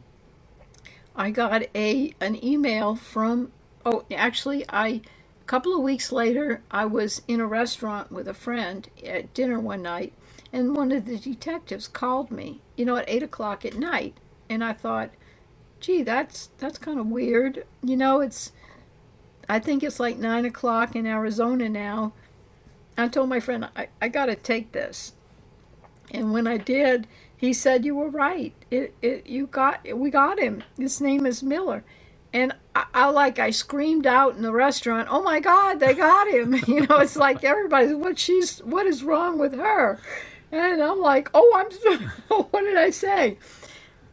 I 1.15 1.29
got 1.29 1.63
a 1.75 2.13
an 2.19 2.43
email 2.43 2.95
from 2.95 3.51
oh 3.85 4.03
actually 4.15 4.65
I 4.69 4.87
a 4.87 5.01
couple 5.45 5.75
of 5.75 5.81
weeks 5.81 6.11
later 6.11 6.61
I 6.71 6.85
was 6.85 7.21
in 7.27 7.39
a 7.39 7.47
restaurant 7.47 8.11
with 8.11 8.27
a 8.27 8.33
friend 8.33 8.89
at 9.05 9.33
dinner 9.33 9.59
one 9.59 9.81
night 9.81 10.13
and 10.51 10.75
one 10.75 10.91
of 10.91 11.05
the 11.05 11.17
detectives 11.17 11.87
called 11.87 12.29
me, 12.29 12.61
you 12.77 12.85
know, 12.85 12.97
at 12.97 13.09
eight 13.09 13.23
o'clock 13.23 13.65
at 13.65 13.75
night 13.75 14.15
and 14.49 14.63
I 14.63 14.73
thought, 14.73 15.09
gee, 15.79 16.03
that's 16.03 16.49
that's 16.57 16.77
kind 16.77 16.99
of 16.99 17.07
weird. 17.07 17.65
You 17.83 17.97
know, 17.97 18.21
it's 18.21 18.51
I 19.49 19.59
think 19.59 19.83
it's 19.83 19.99
like 19.99 20.17
nine 20.17 20.45
o'clock 20.45 20.95
in 20.95 21.05
Arizona 21.05 21.69
now. 21.69 22.13
I 22.97 23.07
told 23.07 23.29
my 23.29 23.39
friend 23.39 23.69
I, 23.75 23.87
I 24.01 24.07
got 24.07 24.27
to 24.27 24.35
take 24.35 24.71
this, 24.71 25.13
and 26.11 26.31
when 26.31 26.47
I 26.47 26.57
did, 26.57 27.07
he 27.35 27.51
said 27.51 27.85
you 27.85 27.95
were 27.95 28.09
right. 28.09 28.53
It, 28.71 28.93
it 29.01 29.27
you 29.27 29.47
got 29.47 29.85
we 29.95 30.09
got 30.09 30.39
him. 30.39 30.63
His 30.77 31.01
name 31.01 31.25
is 31.25 31.43
Miller. 31.43 31.83
And 32.33 32.53
I, 32.75 32.85
I 32.93 33.09
like 33.09 33.39
I 33.39 33.51
screamed 33.51 34.07
out 34.07 34.35
in 34.35 34.41
the 34.41 34.51
restaurant, 34.51 35.07
"Oh 35.11 35.23
my 35.23 35.39
God, 35.39 35.79
they 35.79 35.93
got 35.93 36.27
him!" 36.27 36.55
You 36.67 36.87
know, 36.87 36.97
it's 36.99 37.15
like 37.15 37.43
everybody's 37.43 37.95
what 37.95 38.19
she's 38.19 38.59
what 38.59 38.87
is 38.87 39.03
wrong 39.03 39.39
with 39.39 39.53
her, 39.55 39.99
and 40.51 40.81
I'm 40.83 40.99
like, 40.99 41.29
"Oh, 41.33 41.53
I'm 41.55 41.99
what 42.51 42.61
did 42.61 42.77
I 42.77 42.89
say?" 42.89 43.37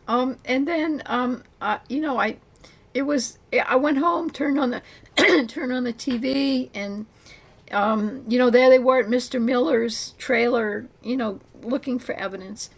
Um, 0.09 0.39
and 0.45 0.67
then, 0.67 1.03
um, 1.07 1.45
uh, 1.61 1.79
you 1.89 2.01
know, 2.01 2.19
I, 2.19 2.39
it 2.95 3.03
was, 3.03 3.39
I 3.65 3.77
went 3.77 3.99
home, 3.99 4.29
turned 4.31 4.59
on 4.59 4.71
the, 4.71 4.83
turned 5.49 5.73
on 5.73 5.85
the 5.85 5.93
TV, 5.93 6.69
and, 6.75 7.07
um, 7.71 8.25
you 8.27 8.37
know, 8.37 8.51
there 8.51 8.69
they 8.71 8.81
were 8.81 8.99
at 8.99 9.07
Mr. 9.07 9.41
Miller's 9.41 10.15
trailer, 10.19 10.89
you 11.01 11.17
know, 11.17 11.39
looking 11.63 12.01
for 12.01 12.13
evidence. 12.17 12.71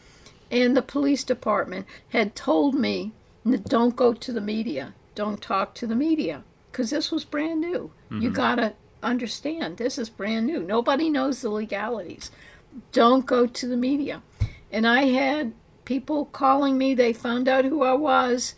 And 0.51 0.77
the 0.77 0.83
police 0.83 1.25
department 1.25 1.87
had 2.11 2.37
told 2.37 2.75
me, 2.75 3.13
don't 3.67 3.97
go 3.97 4.13
to 4.13 4.33
the 4.33 4.43
media, 4.43 4.93
don't 5.15 5.41
talk 5.43 5.75
to 5.75 5.87
the 5.87 5.95
media, 5.95 6.45
because 6.71 6.91
this 6.91 7.11
was 7.11 7.25
brand 7.25 7.61
new. 7.61 7.91
Mm-hmm. 8.11 8.21
You 8.23 8.31
gotta 8.31 8.75
understand, 9.03 9.77
this 9.77 9.99
is 9.99 10.09
brand 10.09 10.47
new. 10.47 10.63
Nobody 10.63 11.11
knows 11.11 11.43
the 11.43 11.51
legalities. 11.51 12.31
Don't 12.93 13.27
go 13.27 13.47
to 13.47 13.67
the 13.67 13.77
media. 13.77 14.23
And 14.71 14.87
I 14.87 15.05
had 15.05 15.53
people 15.85 16.27
calling 16.27 16.79
me. 16.79 16.95
They 16.95 17.13
found 17.13 17.49
out 17.49 17.65
who 17.65 17.83
I 17.83 17.93
was, 17.95 18.55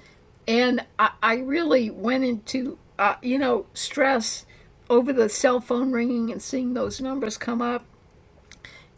and 0.46 0.84
I, 0.98 1.10
I 1.22 1.34
really 1.36 1.90
went 1.90 2.24
into 2.24 2.78
uh, 2.98 3.16
you 3.22 3.38
know 3.38 3.66
stress 3.74 4.46
over 4.88 5.12
the 5.12 5.28
cell 5.28 5.60
phone 5.60 5.90
ringing 5.92 6.30
and 6.30 6.40
seeing 6.42 6.74
those 6.74 7.00
numbers 7.00 7.36
come 7.36 7.62
up. 7.62 7.84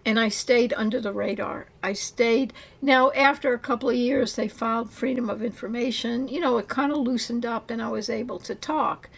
And 0.07 0.21
I 0.21 0.31
stayed 0.31 0.75
under 0.79 1.01
the 1.03 1.13
radar. 1.15 1.69
I 1.85 1.95
stayed. 1.95 2.55
Now, 2.83 3.13
after 3.13 3.55
a 3.55 3.61
couple 3.61 3.91
of 3.91 3.97
years, 3.97 4.37
they 4.37 4.49
filed 4.49 4.93
Freedom 4.93 5.31
of 5.31 5.43
Information. 5.43 6.29
You 6.29 6.41
know, 6.41 6.59
it 6.59 6.69
kind 6.69 6.93
of 6.93 7.01
loosened 7.01 7.47
up 7.47 7.71
and 7.71 7.83
I 7.83 7.91
was 7.91 8.11
able 8.11 8.41
to 8.41 8.57
talk. 8.57 9.11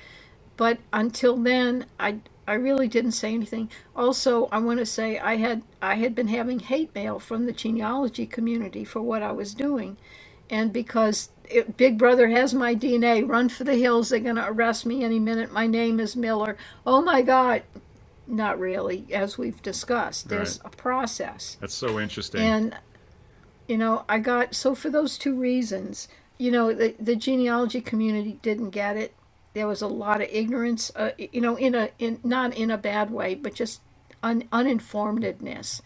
But 0.56 0.80
until 0.92 1.36
then, 1.38 1.86
I, 2.00 2.20
I 2.48 2.54
really 2.54 2.88
didn't 2.88 3.12
say 3.12 3.34
anything. 3.34 3.70
Also, 3.96 4.46
I 4.52 4.58
want 4.60 4.80
to 4.80 4.86
say 4.86 5.18
I 5.18 5.36
had 5.36 5.62
I 5.82 5.96
had 5.96 6.14
been 6.14 6.28
having 6.28 6.60
hate 6.60 6.94
mail 6.94 7.20
from 7.20 7.46
the 7.46 7.52
genealogy 7.52 8.26
community 8.26 8.84
for 8.84 9.02
what 9.02 9.22
I 9.22 9.32
was 9.32 9.54
doing, 9.54 9.98
and 10.50 10.72
because 10.72 11.30
it, 11.46 11.76
Big 11.76 11.98
Brother 11.98 12.28
has 12.30 12.54
my 12.54 12.74
DNA, 12.74 13.28
run 13.28 13.50
for 13.50 13.64
the 13.64 13.76
hills. 13.76 14.10
They're 14.10 14.20
going 14.20 14.36
to 14.36 14.48
arrest 14.48 14.86
me 14.86 15.04
any 15.04 15.20
minute. 15.20 15.52
My 15.52 15.66
name 15.66 16.00
is 16.00 16.16
Miller. 16.16 16.56
Oh 16.86 17.02
my 17.02 17.22
God! 17.22 17.62
Not 18.28 18.58
really, 18.58 19.06
as 19.12 19.38
we've 19.38 19.62
discussed. 19.62 20.28
There's 20.28 20.60
right. 20.62 20.72
a 20.72 20.76
process. 20.76 21.56
That's 21.60 21.74
so 21.74 21.98
interesting. 21.98 22.42
And 22.42 22.76
you 23.66 23.78
know, 23.78 24.04
I 24.08 24.18
got 24.18 24.54
so 24.54 24.74
for 24.74 24.90
those 24.90 25.18
two 25.18 25.34
reasons. 25.34 26.08
You 26.40 26.52
know, 26.52 26.72
the, 26.72 26.94
the 27.00 27.16
genealogy 27.16 27.80
community 27.80 28.38
didn't 28.42 28.70
get 28.70 28.96
it 28.96 29.12
there 29.58 29.66
was 29.66 29.82
a 29.82 29.88
lot 29.88 30.20
of 30.20 30.28
ignorance, 30.30 30.92
uh, 30.94 31.10
you 31.18 31.40
know, 31.40 31.56
in 31.56 31.74
a 31.74 31.90
in 31.98 32.20
not 32.22 32.56
in 32.56 32.70
a 32.70 32.78
bad 32.78 33.10
way, 33.10 33.34
but 33.34 33.54
just 33.54 33.80
un, 34.22 34.44
uninformedness, 34.52 35.82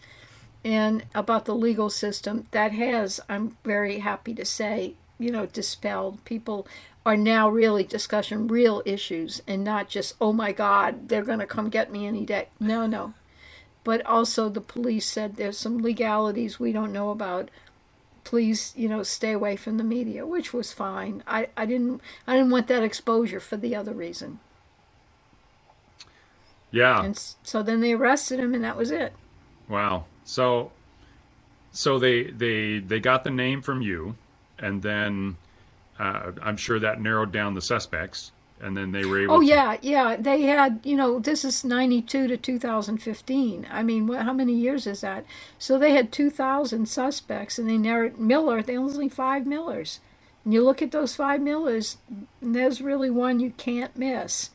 and 0.63 1.05
about 1.15 1.45
the 1.45 1.55
legal 1.55 1.89
system 1.89 2.45
that 2.51 2.71
has, 2.71 3.19
I'm 3.27 3.57
very 3.63 3.99
happy 3.99 4.33
to 4.35 4.45
say, 4.45 4.93
you 5.17 5.31
know, 5.31 5.45
dispelled. 5.45 6.23
People 6.23 6.67
are 7.05 7.17
now 7.17 7.49
really 7.49 7.83
discussing 7.83 8.47
real 8.47 8.81
issues 8.85 9.41
and 9.47 9.63
not 9.63 9.89
just, 9.89 10.15
oh 10.21 10.31
my 10.33 10.51
God, 10.51 11.09
they're 11.09 11.23
going 11.23 11.39
to 11.39 11.45
come 11.45 11.69
get 11.69 11.91
me 11.91 12.07
any 12.07 12.25
day. 12.25 12.47
No, 12.59 12.85
no. 12.85 13.13
But 13.83 14.05
also, 14.05 14.47
the 14.47 14.61
police 14.61 15.05
said 15.05 15.35
there's 15.35 15.57
some 15.57 15.79
legalities 15.79 16.59
we 16.59 16.71
don't 16.71 16.93
know 16.93 17.09
about 17.09 17.49
please, 18.23 18.73
you 18.75 18.87
know, 18.87 19.03
stay 19.03 19.31
away 19.31 19.55
from 19.55 19.77
the 19.77 19.83
media, 19.83 20.25
which 20.25 20.53
was 20.53 20.73
fine. 20.73 21.23
I, 21.27 21.47
I 21.57 21.65
didn't 21.65 22.01
I 22.27 22.35
didn't 22.35 22.51
want 22.51 22.67
that 22.67 22.83
exposure 22.83 23.39
for 23.39 23.57
the 23.57 23.75
other 23.75 23.93
reason. 23.93 24.39
Yeah. 26.71 27.03
And 27.03 27.35
so 27.43 27.61
then 27.61 27.81
they 27.81 27.93
arrested 27.93 28.39
him, 28.39 28.53
and 28.53 28.63
that 28.63 28.77
was 28.77 28.91
it. 28.91 29.13
Wow. 29.69 30.05
So, 30.23 30.71
so 31.71 31.99
they 31.99 32.23
they 32.23 32.79
they 32.79 32.99
got 32.99 33.23
the 33.23 33.29
name 33.29 33.61
from 33.61 33.81
you, 33.81 34.15
and 34.57 34.81
then 34.81 35.37
uh, 35.99 36.31
I'm 36.41 36.57
sure 36.57 36.79
that 36.79 37.01
narrowed 37.01 37.31
down 37.31 37.53
the 37.53 37.61
suspects 37.61 38.31
and 38.63 38.77
then 38.77 38.91
they 38.91 39.05
were 39.05 39.21
able. 39.21 39.35
Oh 39.35 39.39
to... 39.41 39.45
yeah, 39.45 39.77
yeah. 39.81 40.15
They 40.15 40.43
had, 40.43 40.79
you 40.83 40.95
know, 40.95 41.19
this 41.19 41.43
is 41.43 41.65
'92 41.65 42.27
to 42.27 42.37
2015. 42.37 43.67
I 43.69 43.83
mean, 43.83 44.07
what, 44.07 44.21
how 44.21 44.33
many 44.33 44.53
years 44.53 44.87
is 44.87 45.01
that? 45.01 45.25
So 45.59 45.77
they 45.77 45.91
had 45.91 46.11
2,000 46.11 46.87
suspects, 46.87 47.59
and 47.59 47.69
they 47.69 47.77
narrowed 47.77 48.17
Miller. 48.17 48.61
They 48.61 48.77
only 48.77 49.09
five 49.09 49.45
Millers. 49.45 49.99
And 50.45 50.53
you 50.53 50.63
look 50.63 50.81
at 50.81 50.91
those 50.91 51.15
five 51.15 51.41
Millers, 51.41 51.97
and 52.41 52.55
there's 52.55 52.81
really 52.81 53.09
one 53.09 53.39
you 53.39 53.51
can't 53.51 53.95
miss. 53.97 54.49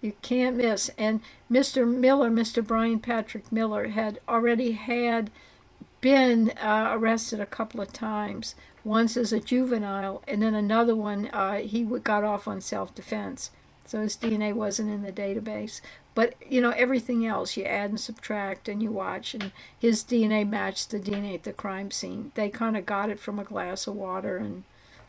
You 0.00 0.12
can't 0.22 0.56
miss. 0.56 0.90
And 0.98 1.20
Mr. 1.50 1.88
Miller, 1.88 2.30
Mr. 2.30 2.64
Brian 2.64 3.00
Patrick 3.00 3.50
Miller, 3.50 3.88
had 3.88 4.20
already 4.28 4.72
had 4.72 5.30
been 6.00 6.50
uh, 6.60 6.90
arrested 6.92 7.40
a 7.40 7.46
couple 7.46 7.80
of 7.80 7.92
times 7.92 8.54
once 8.84 9.16
as 9.16 9.32
a 9.32 9.40
juvenile, 9.40 10.22
and 10.26 10.42
then 10.42 10.54
another 10.54 10.94
one 10.94 11.28
uh, 11.32 11.56
he 11.56 11.82
got 11.82 12.24
off 12.24 12.48
on 12.48 12.60
self 12.60 12.94
defense. 12.94 13.50
So 13.84 14.02
his 14.02 14.16
DNA 14.16 14.52
wasn't 14.52 14.90
in 14.90 15.02
the 15.02 15.12
database. 15.12 15.80
But 16.14 16.34
you 16.46 16.60
know 16.60 16.70
everything 16.70 17.24
else 17.26 17.56
you 17.56 17.64
add 17.64 17.90
and 17.90 18.00
subtract 18.00 18.68
and 18.68 18.82
you 18.82 18.90
watch, 18.90 19.34
and 19.34 19.52
his 19.78 20.02
DNA 20.02 20.48
matched 20.48 20.90
the 20.90 20.98
DNA 20.98 21.34
at 21.34 21.44
the 21.44 21.52
crime 21.52 21.90
scene. 21.90 22.32
They 22.34 22.48
kind 22.48 22.76
of 22.76 22.84
got 22.84 23.08
it 23.08 23.20
from 23.20 23.38
a 23.38 23.44
glass 23.44 23.86
of 23.86 23.94
water, 23.94 24.36
and 24.36 24.64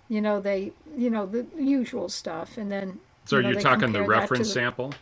you 0.08 0.22
know 0.22 0.39
they 0.39 0.72
you 0.96 1.10
know 1.10 1.25
the 1.25 1.48
usual 1.58 2.10
stuff, 2.10 2.58
and 2.58 2.72
then. 2.72 3.00
So 3.25 3.39
you 3.39 3.48
are 3.48 3.53
you 3.53 3.60
talking 3.60 3.91
the 3.91 4.03
reference 4.03 4.50
the, 4.50 4.53
sample? 4.53 4.93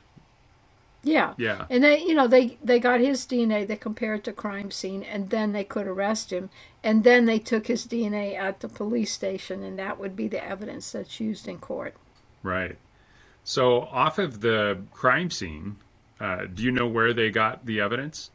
Yeah. 1.03 1.33
Yeah. 1.37 1.65
And 1.69 1.83
they, 1.83 2.01
you 2.01 2.13
know, 2.13 2.27
they 2.27 2.57
they 2.63 2.79
got 2.79 2.99
his 2.99 3.25
DNA. 3.25 3.67
They 3.67 3.75
compared 3.75 4.19
it 4.19 4.23
to 4.25 4.33
crime 4.33 4.71
scene, 4.71 5.03
and 5.03 5.29
then 5.29 5.53
they 5.53 5.63
could 5.63 5.87
arrest 5.87 6.31
him. 6.31 6.49
And 6.83 7.03
then 7.03 7.25
they 7.25 7.39
took 7.39 7.67
his 7.67 7.85
DNA 7.85 8.35
at 8.35 8.59
the 8.59 8.69
police 8.69 9.11
station, 9.11 9.63
and 9.63 9.77
that 9.79 9.99
would 9.99 10.15
be 10.15 10.27
the 10.27 10.43
evidence 10.43 10.91
that's 10.91 11.19
used 11.19 11.47
in 11.47 11.59
court. 11.59 11.95
Right. 12.43 12.77
So, 13.43 13.81
off 13.83 14.19
of 14.19 14.41
the 14.41 14.79
crime 14.91 15.31
scene, 15.31 15.77
uh, 16.19 16.45
do 16.53 16.63
you 16.63 16.71
know 16.71 16.87
where 16.87 17.13
they 17.13 17.29
got 17.29 17.65
the 17.65 17.79
evidence? 17.79 18.31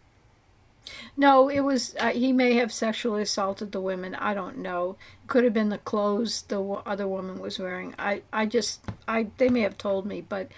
No, 1.16 1.48
it 1.48 1.60
was 1.60 1.94
uh, 1.98 2.08
he 2.10 2.32
may 2.32 2.54
have 2.54 2.72
sexually 2.72 3.22
assaulted 3.22 3.72
the 3.72 3.80
women. 3.80 4.14
I 4.14 4.34
don't 4.34 4.58
know. 4.58 4.96
Could 5.26 5.44
have 5.44 5.54
been 5.54 5.68
the 5.68 5.78
clothes 5.78 6.42
the 6.42 6.60
other 6.62 7.06
woman 7.06 7.40
was 7.40 7.58
wearing. 7.58 7.94
I, 7.98 8.22
I 8.32 8.46
just 8.46 8.80
I 9.06 9.28
they 9.38 9.48
may 9.48 9.60
have 9.60 9.78
told 9.78 10.06
me, 10.06 10.20
but 10.20 10.48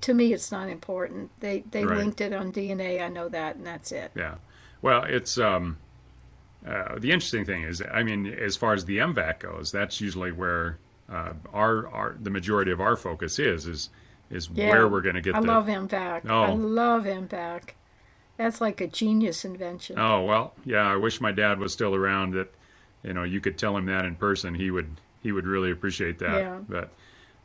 to 0.00 0.14
me 0.14 0.32
it's 0.32 0.50
not 0.52 0.68
important. 0.68 1.30
They 1.40 1.64
they 1.70 1.84
Right. 1.84 1.98
linked 1.98 2.20
it 2.20 2.32
on 2.32 2.52
DNA. 2.52 3.00
I 3.02 3.08
know 3.08 3.28
that, 3.28 3.56
and 3.56 3.66
that's 3.66 3.92
it. 3.92 4.10
Yeah. 4.14 4.36
Well, 4.82 5.04
it's 5.04 5.38
um, 5.38 5.78
uh, 6.66 6.98
the 6.98 7.10
interesting 7.12 7.44
thing 7.44 7.62
is, 7.62 7.82
I 7.92 8.02
mean, 8.02 8.26
as 8.26 8.56
far 8.56 8.74
as 8.74 8.84
the 8.84 9.00
M-Vac 9.00 9.40
goes, 9.40 9.72
that's 9.72 10.00
usually 10.00 10.32
where 10.32 10.78
uh, 11.10 11.32
our 11.52 11.88
our 11.88 12.16
the 12.20 12.30
majority 12.30 12.70
of 12.70 12.80
our 12.80 12.96
focus 12.96 13.38
is 13.38 13.66
is 13.66 13.90
is 14.30 14.50
Yeah, 14.52 14.68
where 14.70 14.88
we're 14.88 15.00
going 15.00 15.14
to 15.14 15.22
get 15.22 15.34
I 15.34 15.40
the. 15.40 15.46
love 15.46 15.68
M-Vac. 15.68 16.26
I 16.28 16.48
Oh. 16.48 16.54
love 16.54 17.06
M-Vac. 17.06 17.74
That's 18.36 18.60
like 18.60 18.80
a 18.80 18.86
genius 18.86 19.44
invention. 19.44 19.98
Oh 19.98 20.22
well, 20.24 20.54
yeah. 20.64 20.86
I 20.92 20.96
wish 20.96 21.20
my 21.20 21.32
dad 21.32 21.58
was 21.58 21.72
still 21.72 21.94
around. 21.94 22.34
That 22.34 22.52
you 23.02 23.12
know, 23.14 23.22
you 23.24 23.40
could 23.40 23.56
tell 23.58 23.76
him 23.76 23.86
that 23.86 24.04
in 24.04 24.14
person. 24.16 24.54
He 24.54 24.70
would 24.70 25.00
he 25.22 25.32
would 25.32 25.46
really 25.46 25.70
appreciate 25.72 26.18
that. 26.20 26.38
Yeah. 26.38 26.58
But 26.68 26.90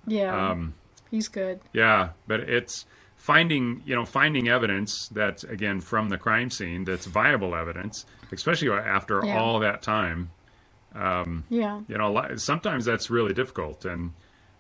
yeah, 0.05 0.49
um, 0.51 0.73
he's 1.13 1.27
good. 1.29 1.61
Yeah, 1.73 2.09
but 2.27 2.41
it's 2.41 2.85
finding 3.15 3.81
you 3.85 3.95
know 3.95 4.03
finding 4.05 4.49
evidence 4.49 5.07
that's 5.09 5.43
again 5.45 5.79
from 5.79 6.09
the 6.09 6.17
crime 6.17 6.49
scene 6.49 6.83
that's 6.83 7.05
viable 7.05 7.55
evidence, 7.55 8.05
especially 8.31 8.69
after 8.71 9.23
Yeah. 9.25 9.37
all 9.39 9.59
that 9.59 9.81
time. 9.81 10.31
Yeah, 11.49 11.81
You 11.87 11.97
know, 11.97 12.35
sometimes 12.37 12.85
that's 12.85 13.09
really 13.09 13.33
difficult, 13.33 13.85
and 13.85 14.11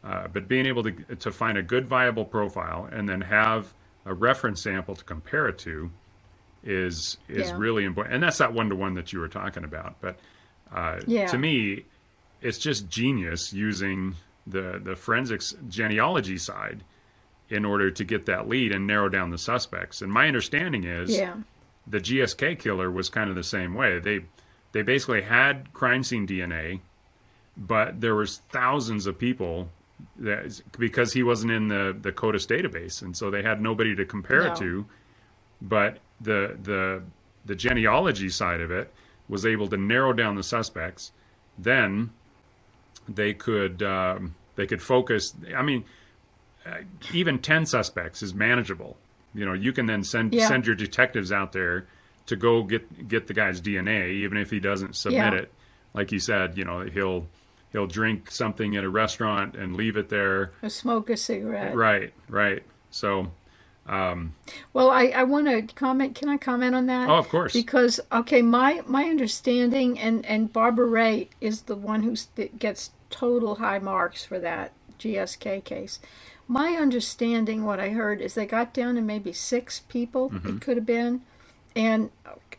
uh, 0.03 0.27
but 0.27 0.47
being 0.47 0.65
able 0.65 0.83
to 0.83 0.91
to 1.15 1.31
find 1.31 1.57
a 1.57 1.63
good 1.63 1.87
viable 1.87 2.25
profile 2.25 2.87
and 2.91 3.07
then 3.09 3.21
have 3.21 3.73
a 4.05 4.13
reference 4.13 4.61
sample 4.63 4.95
to 4.95 5.03
compare 5.03 5.47
it 5.47 5.57
to 5.59 5.91
is 6.63 7.17
is 7.27 7.49
Yeah. 7.49 7.57
really 7.57 7.83
important. 7.85 8.13
And 8.15 8.23
that's 8.23 8.37
that 8.37 8.53
one 8.53 8.69
to 8.69 8.75
one 8.75 8.93
that 8.95 9.11
you 9.13 9.19
were 9.19 9.27
talking 9.27 9.63
about. 9.63 9.99
But 10.01 10.19
uh, 10.73 10.99
Yeah. 11.05 11.27
to 11.27 11.37
me, 11.37 11.85
it's 12.41 12.57
just 12.57 12.89
genius 12.89 13.53
using 13.53 14.15
the 14.47 14.79
the 14.83 14.95
forensics 14.95 15.55
genealogy 15.69 16.37
side 16.37 16.83
in 17.49 17.65
order 17.65 17.91
to 17.91 18.03
get 18.03 18.25
that 18.25 18.47
lead 18.47 18.71
and 18.71 18.87
narrow 18.87 19.09
down 19.09 19.29
the 19.29 19.37
suspects. 19.37 20.01
And 20.01 20.11
my 20.11 20.27
understanding 20.27 20.83
is 20.83 21.11
yeah, 21.11 21.35
the 21.87 21.99
GSK 21.99 22.57
killer 22.59 22.89
was 22.89 23.09
kind 23.09 23.29
of 23.29 23.35
the 23.35 23.43
same 23.43 23.73
way. 23.73 23.99
They 23.99 24.25
they 24.71 24.81
basically 24.81 25.21
had 25.21 25.71
crime 25.73 26.03
scene 26.03 26.25
DNA, 26.27 26.79
but 27.55 28.01
there 28.01 28.15
was 28.15 28.39
thousands 28.49 29.05
of 29.05 29.17
people 29.19 29.69
that 30.17 30.61
because 30.77 31.13
he 31.13 31.23
wasn't 31.23 31.51
in 31.51 31.67
the 31.67 31.95
the 32.01 32.11
CODIS 32.11 32.47
database, 32.47 33.01
and 33.01 33.15
so 33.15 33.29
they 33.29 33.43
had 33.43 33.61
nobody 33.61 33.95
to 33.95 34.05
compare 34.05 34.43
No. 34.43 34.51
it 34.51 34.57
to. 34.57 34.85
But 35.61 35.99
the 36.19 36.57
the 36.61 37.03
the 37.45 37.55
genealogy 37.55 38.29
side 38.29 38.61
of 38.61 38.71
it 38.71 38.93
was 39.29 39.45
able 39.45 39.67
to 39.67 39.77
narrow 39.77 40.11
down 40.13 40.35
the 40.35 40.43
suspects. 40.43 41.11
Then 41.57 42.11
they 43.07 43.33
could 43.33 43.81
um, 43.83 44.35
they 44.55 44.65
could 44.67 44.81
focus. 44.81 45.33
I 45.55 45.61
mean, 45.61 45.85
uh, 46.65 46.77
even 47.13 47.39
ten 47.39 47.65
suspects 47.65 48.21
is 48.21 48.33
manageable. 48.33 48.97
You 49.33 49.45
know, 49.45 49.53
you 49.53 49.73
can 49.73 49.85
then 49.87 50.03
send 50.03 50.33
Yeah. 50.33 50.47
send 50.47 50.65
your 50.65 50.75
detectives 50.75 51.31
out 51.31 51.51
there 51.53 51.87
to 52.27 52.35
go 52.35 52.63
get 52.63 53.07
get 53.07 53.27
the 53.27 53.33
guy's 53.33 53.59
DNA, 53.61 54.11
even 54.11 54.37
if 54.37 54.49
he 54.51 54.59
doesn't 54.59 54.95
submit 54.95 55.33
Yeah. 55.33 55.39
it. 55.39 55.51
Like 55.93 56.11
you 56.11 56.19
said, 56.19 56.57
you 56.57 56.63
know, 56.65 56.81
he'll 56.81 57.27
he'll 57.71 57.87
drink 57.87 58.29
something 58.29 58.75
at 58.77 58.83
a 58.83 58.89
restaurant 58.89 59.55
and 59.55 59.75
leave 59.75 59.97
it 59.97 60.09
there. 60.09 60.51
or 60.61 60.69
smoke 60.69 61.09
a 61.09 61.17
cigarette. 61.17 61.75
Right, 61.75 62.13
right. 62.29 62.61
So, 62.91 63.31
Well, 64.71 64.89
I, 64.89 65.07
I 65.07 65.23
want 65.23 65.47
to 65.47 65.61
comment. 65.75 66.15
Can 66.15 66.29
I 66.29 66.37
comment 66.37 66.73
on 66.75 66.85
that? 66.87 67.09
oh, 67.09 67.15
of 67.15 67.29
course. 67.29 67.53
Because 67.53 67.99
okay, 68.11 68.41
my 68.41 68.81
my 68.85 69.05
understanding 69.05 69.99
and 69.99 70.25
and 70.25 70.51
Barbara 70.51 70.85
Rae 70.85 71.29
is 71.41 71.63
the 71.63 71.75
one 71.75 72.03
who 72.03 72.15
gets 72.57 72.91
total 73.09 73.55
high 73.55 73.79
marks 73.79 74.23
for 74.23 74.39
that 74.39 74.71
GSK 74.99 75.63
case. 75.63 75.99
My 76.47 76.71
understanding, 76.73 77.63
what 77.63 77.79
I 77.79 77.89
heard, 77.89 78.21
is 78.21 78.33
they 78.33 78.45
got 78.45 78.73
down 78.73 78.95
to 78.95 79.01
maybe 79.01 79.31
six 79.33 79.79
people. 79.79 80.31
It 80.45 80.61
could 80.61 80.77
have 80.77 80.85
been, 80.85 81.21
and 81.75 82.11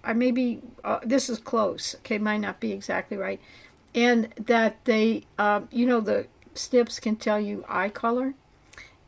I 0.02 0.12
maybe 0.14 0.60
uh, 0.82 1.00
this 1.02 1.28
is 1.28 1.38
close. 1.38 1.94
Okay, 1.96 2.18
might 2.18 2.38
not 2.38 2.60
be 2.60 2.72
exactly 2.72 3.16
right, 3.16 3.40
and 3.94 4.28
that 4.36 4.84
they, 4.84 5.24
uh, 5.38 5.62
you 5.70 5.86
know, 5.86 6.00
the 6.00 6.26
SNPs 6.54 7.00
can 7.00 7.16
tell 7.16 7.40
you 7.40 7.64
eye 7.68 7.88
color 7.88 8.34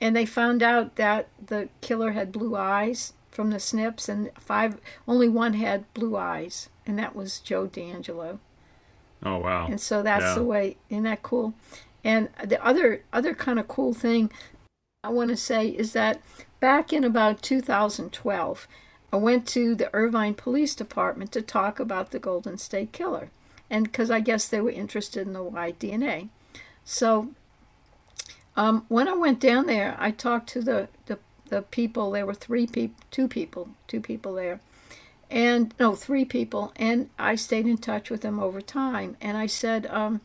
and 0.01 0.15
they 0.15 0.27
found 0.27 0.63
out 0.63 0.97
that 0.97 1.29
the 1.45 1.69
killer 1.81 2.13
had 2.13 2.33
blue 2.33 2.57
eyes 2.57 3.13
from 3.31 3.51
the 3.51 3.57
SNPs 3.57 4.09
and 4.09 4.31
five 4.39 4.79
only 5.07 5.29
one 5.29 5.55
had 5.55 5.93
blue 5.95 6.17
eyes 6.17 6.69
and 6.87 6.99
that 6.99 7.15
was 7.15 7.41
Joe 7.41 7.67
DeAngelo 7.67 8.39
oh, 9.25 9.39
wow. 9.39 9.67
and 9.67 9.81
so 9.81 10.03
that's 10.03 10.23
Yeah. 10.25 10.35
the 10.35 10.45
way 10.45 10.77
isn't 10.89 11.05
that 11.05 11.23
cool 11.23 11.55
and 12.05 12.29
the 12.45 12.65
other 12.65 13.03
other 13.13 13.35
kind 13.35 13.59
of 13.59 13.67
cool 13.69 13.93
thing 13.93 14.31
i 15.03 15.09
want 15.09 15.29
to 15.31 15.37
say 15.37 15.69
is 15.69 15.93
that 15.93 16.21
back 16.61 16.93
in 16.93 17.03
about 17.05 17.43
2012 17.43 18.69
i 19.13 19.17
went 19.17 19.47
to 19.49 19.75
the 19.75 19.91
irvine 19.95 20.35
police 20.35 20.75
department 20.75 21.33
to 21.33 21.43
talk 21.43 21.81
about 21.81 22.11
the 22.11 22.19
golden 22.19 22.57
state 22.59 22.93
killer 22.93 23.31
and 23.69 23.85
because 23.85 24.11
i 24.11 24.21
guess 24.21 24.47
they 24.49 24.61
were 24.61 24.71
interested 24.71 25.27
in 25.27 25.33
the 25.33 25.43
Y 25.43 25.73
DNA 25.73 26.29
so 26.85 27.29
um, 28.57 28.85
when 28.89 29.09
I 29.09 29.15
went 29.15 29.41
down 29.41 29.67
there, 29.67 29.97
I 29.99 30.11
talked 30.11 30.49
to 30.51 30.63
the, 30.63 30.89
the, 31.07 31.19
the 31.49 31.63
people. 31.63 32.11
There 32.11 32.27
were 32.27 32.35
three 32.35 32.67
people, 32.67 32.97
two 33.11 33.29
people, 33.29 33.69
two 33.87 34.01
people 34.01 34.35
there, 34.35 34.61
and 35.31 35.75
no, 35.79 35.95
three 35.95 36.25
people. 36.25 36.73
And 36.77 37.11
I 37.19 37.35
stayed 37.35 37.67
in 37.67 37.79
touch 37.79 38.11
with 38.11 38.23
them 38.23 38.41
over 38.41 38.61
time. 38.61 39.17
And 39.21 39.37
I 39.37 39.47
said, 39.47 39.87
um, 39.87 40.23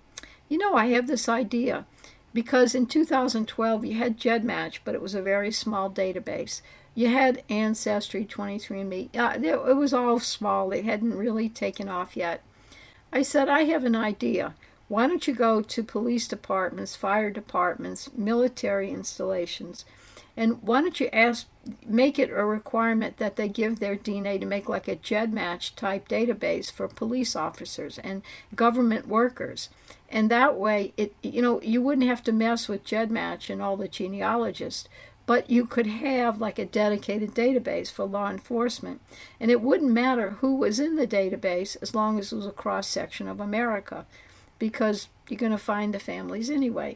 you 0.47 0.57
know, 0.57 0.75
I 0.75 0.87
have 0.87 1.07
this 1.07 1.27
idea 1.27 1.85
because 2.33 2.73
in 2.73 2.85
2012 2.85 3.85
you 3.85 3.95
had 3.95 4.17
GEDmatch, 4.17 4.79
but 4.85 4.95
it 4.95 5.01
was 5.01 5.15
a 5.15 5.21
very 5.21 5.51
small 5.51 5.89
database. 5.89 6.61
You 6.93 7.07
had 7.09 7.43
Ancestry, 7.49 8.25
23andMe. 8.25 9.15
Uh, 9.17 9.39
it 9.41 9.75
was 9.75 9.93
all 9.93 10.19
small. 10.19 10.71
It 10.71 10.85
hadn't 10.85 11.17
really 11.17 11.49
taken 11.49 11.87
off 11.87 12.17
yet. 12.17 12.43
I 13.13 13.21
said, 13.21 13.49
I 13.49 13.63
have 13.63 13.83
an 13.83 13.95
idea. 13.95 14.53
Why 14.91 15.07
don't 15.07 15.25
you 15.25 15.33
go 15.33 15.61
to 15.61 15.83
police 15.83 16.27
departments, 16.27 16.97
fire 16.97 17.31
departments, 17.31 18.09
military 18.13 18.91
installations, 18.91 19.85
and 20.35 20.61
why 20.61 20.81
don't 20.81 20.99
you 20.99 21.07
ask, 21.13 21.47
make 21.85 22.19
it 22.19 22.29
a 22.29 22.43
requirement 22.43 23.15
that 23.15 23.37
they 23.37 23.47
give 23.47 23.79
their 23.79 23.95
DNA 23.95 24.37
to 24.41 24.45
make 24.45 24.67
like 24.67 24.89
a 24.89 24.97
GEDmatch 24.97 25.75
type 25.75 26.09
database 26.09 26.69
for 26.69 26.89
police 26.89 27.37
officers 27.37 27.99
and 27.99 28.21
government 28.53 29.07
workers. 29.07 29.69
And 30.09 30.29
that 30.29 30.57
way, 30.57 30.91
it 30.97 31.15
you 31.23 31.41
know 31.41 31.61
you 31.61 31.81
wouldn't 31.81 32.07
have 32.07 32.23
to 32.23 32.33
mess 32.33 32.67
with 32.67 32.83
GEDmatch 32.83 33.49
and 33.49 33.61
all 33.61 33.77
the 33.77 33.87
genealogists, 33.87 34.89
but 35.25 35.49
you 35.49 35.65
could 35.65 35.87
have 35.87 36.41
like 36.41 36.59
a 36.59 36.65
dedicated 36.65 37.33
database 37.33 37.89
for 37.89 38.03
law 38.03 38.29
enforcement, 38.29 38.99
and 39.39 39.51
it 39.51 39.61
wouldn't 39.61 39.93
matter 39.93 40.31
who 40.41 40.53
was 40.53 40.81
in 40.81 40.97
the 40.97 41.07
database 41.07 41.77
as 41.81 41.95
long 41.95 42.19
as 42.19 42.33
it 42.33 42.35
was 42.35 42.45
a 42.45 42.51
cross 42.51 42.87
section 42.87 43.29
of 43.29 43.39
America 43.39 44.05
because 44.61 45.07
you're 45.27 45.39
going 45.39 45.51
to 45.51 45.57
find 45.57 45.91
the 45.91 45.99
families 45.99 46.51
anyway. 46.51 46.95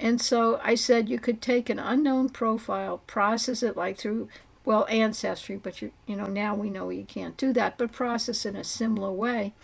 And 0.00 0.20
so 0.20 0.60
I 0.64 0.74
said 0.74 1.08
you 1.08 1.20
could 1.20 1.40
take 1.40 1.70
an 1.70 1.78
unknown 1.78 2.30
profile, 2.30 2.98
process 3.06 3.62
it 3.62 3.76
like 3.76 3.96
through 3.96 4.28
well 4.64 4.84
ancestry, 4.90 5.56
but 5.56 5.80
you 5.80 5.92
you 6.06 6.16
know 6.16 6.26
now 6.26 6.56
we 6.56 6.70
know 6.70 6.90
you 6.90 7.04
can't 7.04 7.36
do 7.36 7.52
that, 7.52 7.78
but 7.78 7.92
process 7.92 8.44
in 8.44 8.56
a 8.56 8.64
similar 8.64 9.12
way, 9.12 9.54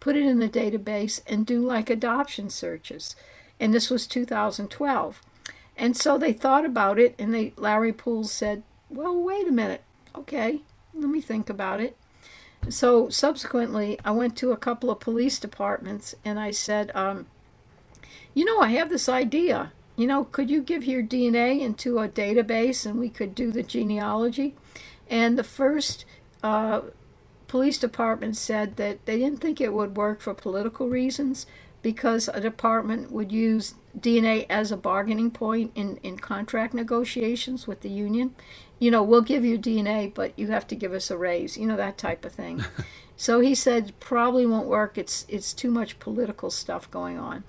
put 0.00 0.16
it 0.16 0.26
in 0.26 0.38
the 0.38 0.50
database 0.50 1.22
and 1.26 1.46
do 1.46 1.64
like 1.64 1.88
adoption 1.88 2.50
searches. 2.50 3.16
And 3.58 3.72
this 3.72 3.88
was 3.88 4.06
2012. 4.06 5.22
And 5.78 5.96
so 5.96 6.18
they 6.18 6.34
thought 6.34 6.66
about 6.66 6.98
it 6.98 7.14
and 7.18 7.32
they 7.32 7.54
Larry 7.56 7.94
Pools 7.94 8.30
said, 8.30 8.64
"Well, 8.90 9.18
wait 9.18 9.48
a 9.48 9.52
minute. 9.52 9.82
Okay, 10.14 10.60
let 10.92 11.08
me 11.08 11.22
think 11.22 11.48
about 11.48 11.80
it." 11.80 11.96
So 12.68 13.08
subsequently, 13.08 13.98
I 14.04 14.12
went 14.12 14.36
to 14.36 14.52
a 14.52 14.56
couple 14.56 14.90
of 14.90 15.00
police 15.00 15.38
departments 15.38 16.14
and 16.24 16.38
I 16.38 16.52
said, 16.52 16.90
um, 16.94 17.26
you 18.34 18.44
know, 18.44 18.60
I 18.60 18.68
have 18.70 18.88
this 18.88 19.08
idea. 19.08 19.72
You 19.96 20.06
know, 20.06 20.24
could 20.24 20.50
you 20.50 20.62
give 20.62 20.84
your 20.84 21.02
DNA 21.02 21.60
into 21.60 21.98
a 21.98 22.08
database 22.08 22.86
and 22.86 22.98
we 22.98 23.10
could 23.10 23.34
do 23.34 23.50
the 23.50 23.62
genealogy? 23.62 24.54
And 25.10 25.38
the 25.38 25.44
first 25.44 26.04
uh, 26.42 26.82
police 27.46 27.78
department 27.78 28.36
said 28.36 28.76
that 28.76 29.04
they 29.04 29.18
didn't 29.18 29.40
think 29.40 29.60
it 29.60 29.74
would 29.74 29.96
work 29.96 30.20
for 30.20 30.32
political 30.32 30.88
reasons 30.88 31.46
because 31.82 32.28
a 32.28 32.40
department 32.40 33.10
would 33.10 33.30
use 33.30 33.74
DNA 33.98 34.46
as 34.48 34.72
a 34.72 34.76
bargaining 34.76 35.30
point 35.30 35.72
in, 35.74 35.98
in 35.98 36.16
contract 36.16 36.72
negotiations 36.72 37.66
with 37.66 37.80
the 37.80 37.90
union. 37.90 38.34
You 38.82 38.90
know, 38.90 39.04
we'll 39.04 39.22
give 39.22 39.44
you 39.44 39.60
DNA, 39.60 40.12
but 40.12 40.36
you 40.36 40.48
have 40.48 40.66
to 40.66 40.74
give 40.74 40.92
us 40.92 41.08
a 41.08 41.16
raise, 41.16 41.56
you 41.56 41.66
know, 41.66 41.76
that 41.76 41.96
type 41.96 42.24
of 42.24 42.32
thing. 42.32 42.64
so 43.16 43.38
he 43.38 43.54
said 43.54 43.92
probably 44.00 44.44
won't 44.44 44.66
work. 44.66 44.98
It's 44.98 45.24
it's 45.28 45.52
too 45.52 45.70
much 45.70 46.00
political 46.00 46.50
stuff 46.50 46.90
going 46.90 47.16
on. 47.16 47.44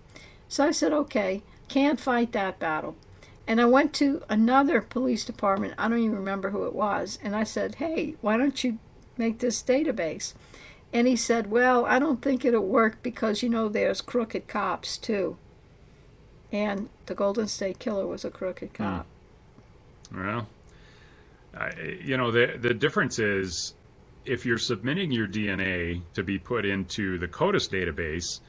So 0.48 0.63
I 0.63 0.69
said, 0.69 0.93
okay, 0.93 1.41
can't 1.67 2.00
fight 2.00 2.34
that 2.34 2.60
battle. 2.60 2.96
And 3.48 3.60
I 3.60 3.65
went 3.65 3.93
to 3.93 4.22
another 4.30 4.80
police 4.80 5.26
department. 5.26 5.74
I 5.76 5.89
don't 5.89 5.98
even 5.98 6.15
remember 6.15 6.52
who 6.52 6.65
it 6.65 6.76
was. 6.76 7.17
And 7.24 7.36
I 7.36 7.46
said, 7.46 7.76
hey, 7.76 8.13
why 8.22 8.38
don't 8.38 8.63
you 8.63 8.78
make 9.17 9.39
this 9.39 9.63
database? 9.63 10.36
And 10.93 11.08
he 11.08 11.15
said, 11.15 11.50
well, 11.50 11.84
I 11.88 11.98
don't 11.98 12.22
think 12.22 12.46
it'll 12.46 12.62
work 12.62 13.02
because, 13.02 13.41
you 13.41 13.50
know, 13.50 13.69
there's 13.69 14.02
crooked 14.02 14.48
cops 14.48 15.00
too. 15.00 15.38
And 16.52 16.89
the 17.08 17.15
Golden 17.15 17.48
State 17.48 17.80
Killer 17.80 18.06
was 18.06 18.24
a 18.24 18.30
crooked 18.30 18.69
hmm. 18.69 18.84
cop. 18.84 19.08
Well, 20.13 20.48
you 22.03 22.17
know, 22.17 22.31
the, 22.31 22.57
the 22.59 22.73
difference 22.73 23.19
is 23.19 23.73
if 24.25 24.45
you're 24.45 24.57
submitting 24.57 25.11
your 25.11 25.27
DNA 25.27 26.01
to 26.13 26.23
be 26.23 26.39
put 26.39 26.65
into 26.65 27.17
the 27.17 27.27
CODIS 27.27 27.69
database, 27.69 28.39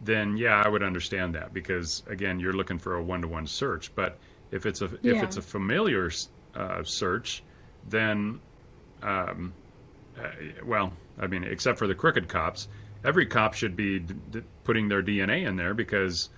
then 0.00 0.36
yeah, 0.36 0.62
I 0.64 0.68
would 0.68 0.82
understand 0.82 1.34
that 1.34 1.52
because 1.54 2.02
again, 2.06 2.40
you're 2.40 2.52
looking 2.52 2.78
for 2.78 2.96
a 2.96 3.02
one-to-one 3.02 3.46
search. 3.46 3.94
But 3.94 4.18
if 4.50 4.66
it's 4.66 4.82
a 4.82 4.90
Yeah. 5.02 5.14
if 5.16 5.22
it's 5.22 5.36
a 5.36 5.42
familiar 5.42 6.10
uh, 6.54 6.82
search, 6.82 7.42
then 7.88 8.40
um, 9.02 9.52
uh, 10.18 10.28
well, 10.64 10.92
I 11.18 11.26
mean, 11.26 11.44
except 11.44 11.78
for 11.78 11.86
the 11.86 11.94
crooked 11.94 12.28
cops, 12.28 12.68
every 13.04 13.26
cop 13.26 13.54
should 13.54 13.76
be 13.76 14.00
d- 14.00 14.14
d- 14.30 14.42
putting 14.64 14.88
their 14.88 15.02
DNA 15.02 15.46
in 15.46 15.56
there 15.56 15.72
because 15.74 16.28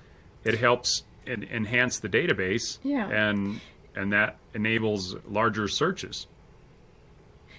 it 0.45 0.59
helps 0.59 1.05
en- 1.27 1.43
enhance 1.51 1.99
the 2.01 2.09
database, 2.09 2.79
Yeah. 2.83 3.09
and 3.09 3.61
and 3.95 4.13
that 4.13 4.37
enables 4.55 5.17
larger 5.27 5.69
searches. 5.69 6.27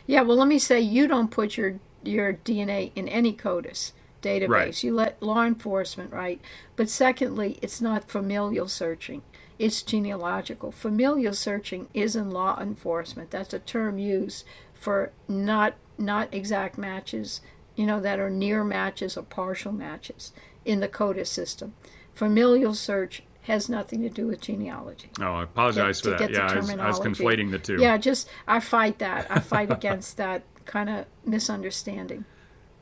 Yeah, 0.05 0.21
well, 0.21 0.37
let 0.37 0.47
me 0.47 0.59
say 0.59 0.81
you 0.81 1.07
don't 1.07 1.31
put 1.31 1.57
your 1.57 1.79
your 2.03 2.33
DNA 2.33 2.91
in 2.95 3.07
any 3.07 3.31
CODIS 3.31 3.93
database. 4.21 4.49
Right. 4.49 4.83
You 4.83 4.93
let 4.93 5.21
law 5.21 5.43
enforcement, 5.45 6.11
right? 6.11 6.41
But 6.75 6.89
secondly, 6.89 7.57
it's 7.61 7.81
not 7.81 8.09
familial 8.09 8.67
searching. 8.67 9.21
It's 9.59 9.83
genealogical. 9.83 10.71
Familial 10.71 11.33
searching 11.33 11.87
is 11.93 12.15
in 12.15 12.31
law 12.31 12.59
enforcement. 12.59 13.31
That's 13.31 13.53
a 13.53 13.59
term 13.59 13.97
used 13.97 14.45
for 14.73 15.11
not 15.27 15.75
not 15.97 16.33
exact 16.33 16.77
matches, 16.77 17.39
you 17.75 17.85
know, 17.85 17.99
that 17.99 18.19
are 18.19 18.29
near 18.29 18.63
matches 18.63 19.15
or 19.15 19.23
partial 19.23 19.71
matches 19.71 20.33
in 20.65 20.79
the 20.79 20.87
CODIS 20.87 21.29
system. 21.29 21.73
Familial 22.13 22.73
search 22.73 23.23
has 23.43 23.69
nothing 23.69 24.01
to 24.01 24.09
do 24.09 24.27
with 24.27 24.41
genealogy 24.41 25.09
Oh, 25.19 25.33
I 25.33 25.43
apologize 25.43 26.01
to 26.01 26.11
for 26.11 26.17
that. 26.17 26.31
Yeah, 26.31 26.47
I 26.47 26.55
was, 26.55 26.69
I 26.69 26.87
was 26.87 26.99
conflating 26.99 27.51
the 27.51 27.59
two. 27.59 27.77
Yeah, 27.79 27.97
just 27.97 28.29
I 28.47 28.59
fight 28.59 28.99
that. 28.99 29.29
I 29.29 29.39
fight 29.39 29.71
against 29.77 30.17
that 30.17 30.43
kind 30.65 30.89
of 30.89 31.05
misunderstanding. 31.25 32.25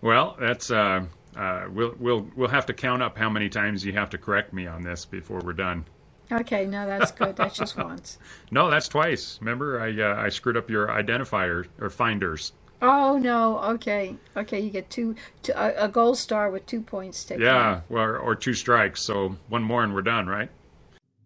Well, 0.01 0.35
that's 0.39 0.71
uh, 0.71 1.05
uh, 1.35 1.65
we'll 1.71 1.95
we'll 1.99 2.27
we'll 2.35 2.49
have 2.49 2.65
to 2.67 2.73
count 2.73 3.01
up 3.01 3.17
how 3.17 3.29
many 3.29 3.49
times 3.49 3.85
you 3.85 3.93
have 3.93 4.09
to 4.11 4.17
correct 4.17 4.53
me 4.53 4.67
on 4.67 4.81
this 4.81 5.05
before 5.05 5.39
we're 5.43 5.53
done. 5.53 5.85
Okay, 6.31 6.65
no, 6.65 6.87
that's 6.87 7.11
good. 7.11 7.35
That's 7.35 7.57
just 7.57 7.77
once. 7.77 8.17
No, 8.51 8.69
that's 8.69 8.87
twice. 8.87 9.37
Remember, 9.41 9.81
I 9.81 9.99
uh, 10.01 10.15
I 10.15 10.29
screwed 10.29 10.57
up 10.57 10.69
your 10.69 10.87
identifier 10.87 11.67
or 11.79 11.89
finders. 11.89 12.53
Oh 12.81 13.17
no. 13.17 13.59
Okay, 13.59 14.15
okay. 14.35 14.59
You 14.59 14.69
get 14.69 14.89
two, 14.89 15.15
two 15.43 15.53
a, 15.55 15.85
a 15.85 15.87
gold 15.87 16.17
star 16.17 16.49
with 16.49 16.65
two 16.65 16.81
points 16.81 17.23
taken. 17.23 17.43
Yeah, 17.43 17.81
or, 17.89 18.17
or 18.17 18.35
two 18.35 18.53
strikes. 18.53 19.01
So 19.01 19.35
one 19.49 19.63
more 19.63 19.83
and 19.83 19.93
we're 19.93 20.01
done, 20.01 20.27
right? 20.27 20.49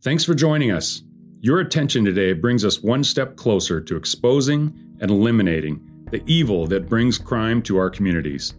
Thanks 0.02 0.26
for 0.26 0.36
joining 0.36 0.72
us. 0.72 1.02
Your 1.42 1.60
attention 1.60 2.04
today 2.04 2.34
brings 2.34 2.66
us 2.66 2.82
one 2.82 3.04
step 3.04 3.36
closer 3.36 3.80
to 3.80 3.96
exposing 3.96 4.74
and 5.00 5.12
eliminating 5.12 5.80
the 6.12 6.24
evil 6.26 6.68
that 6.68 6.90
brings 6.90 7.18
crime 7.18 7.62
to 7.64 7.78
our 7.78 7.90
communities. 7.90 8.56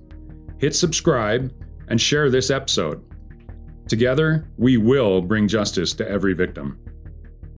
Hit 0.59 0.75
subscribe 0.75 1.53
and 1.89 2.01
share 2.01 2.31
this 2.31 2.51
episode. 2.51 3.05
Together, 3.89 4.49
we 4.57 4.77
will 4.77 5.21
bring 5.21 5.47
justice 5.47 5.93
to 5.95 6.09
every 6.09 6.33
victim. 6.33 6.79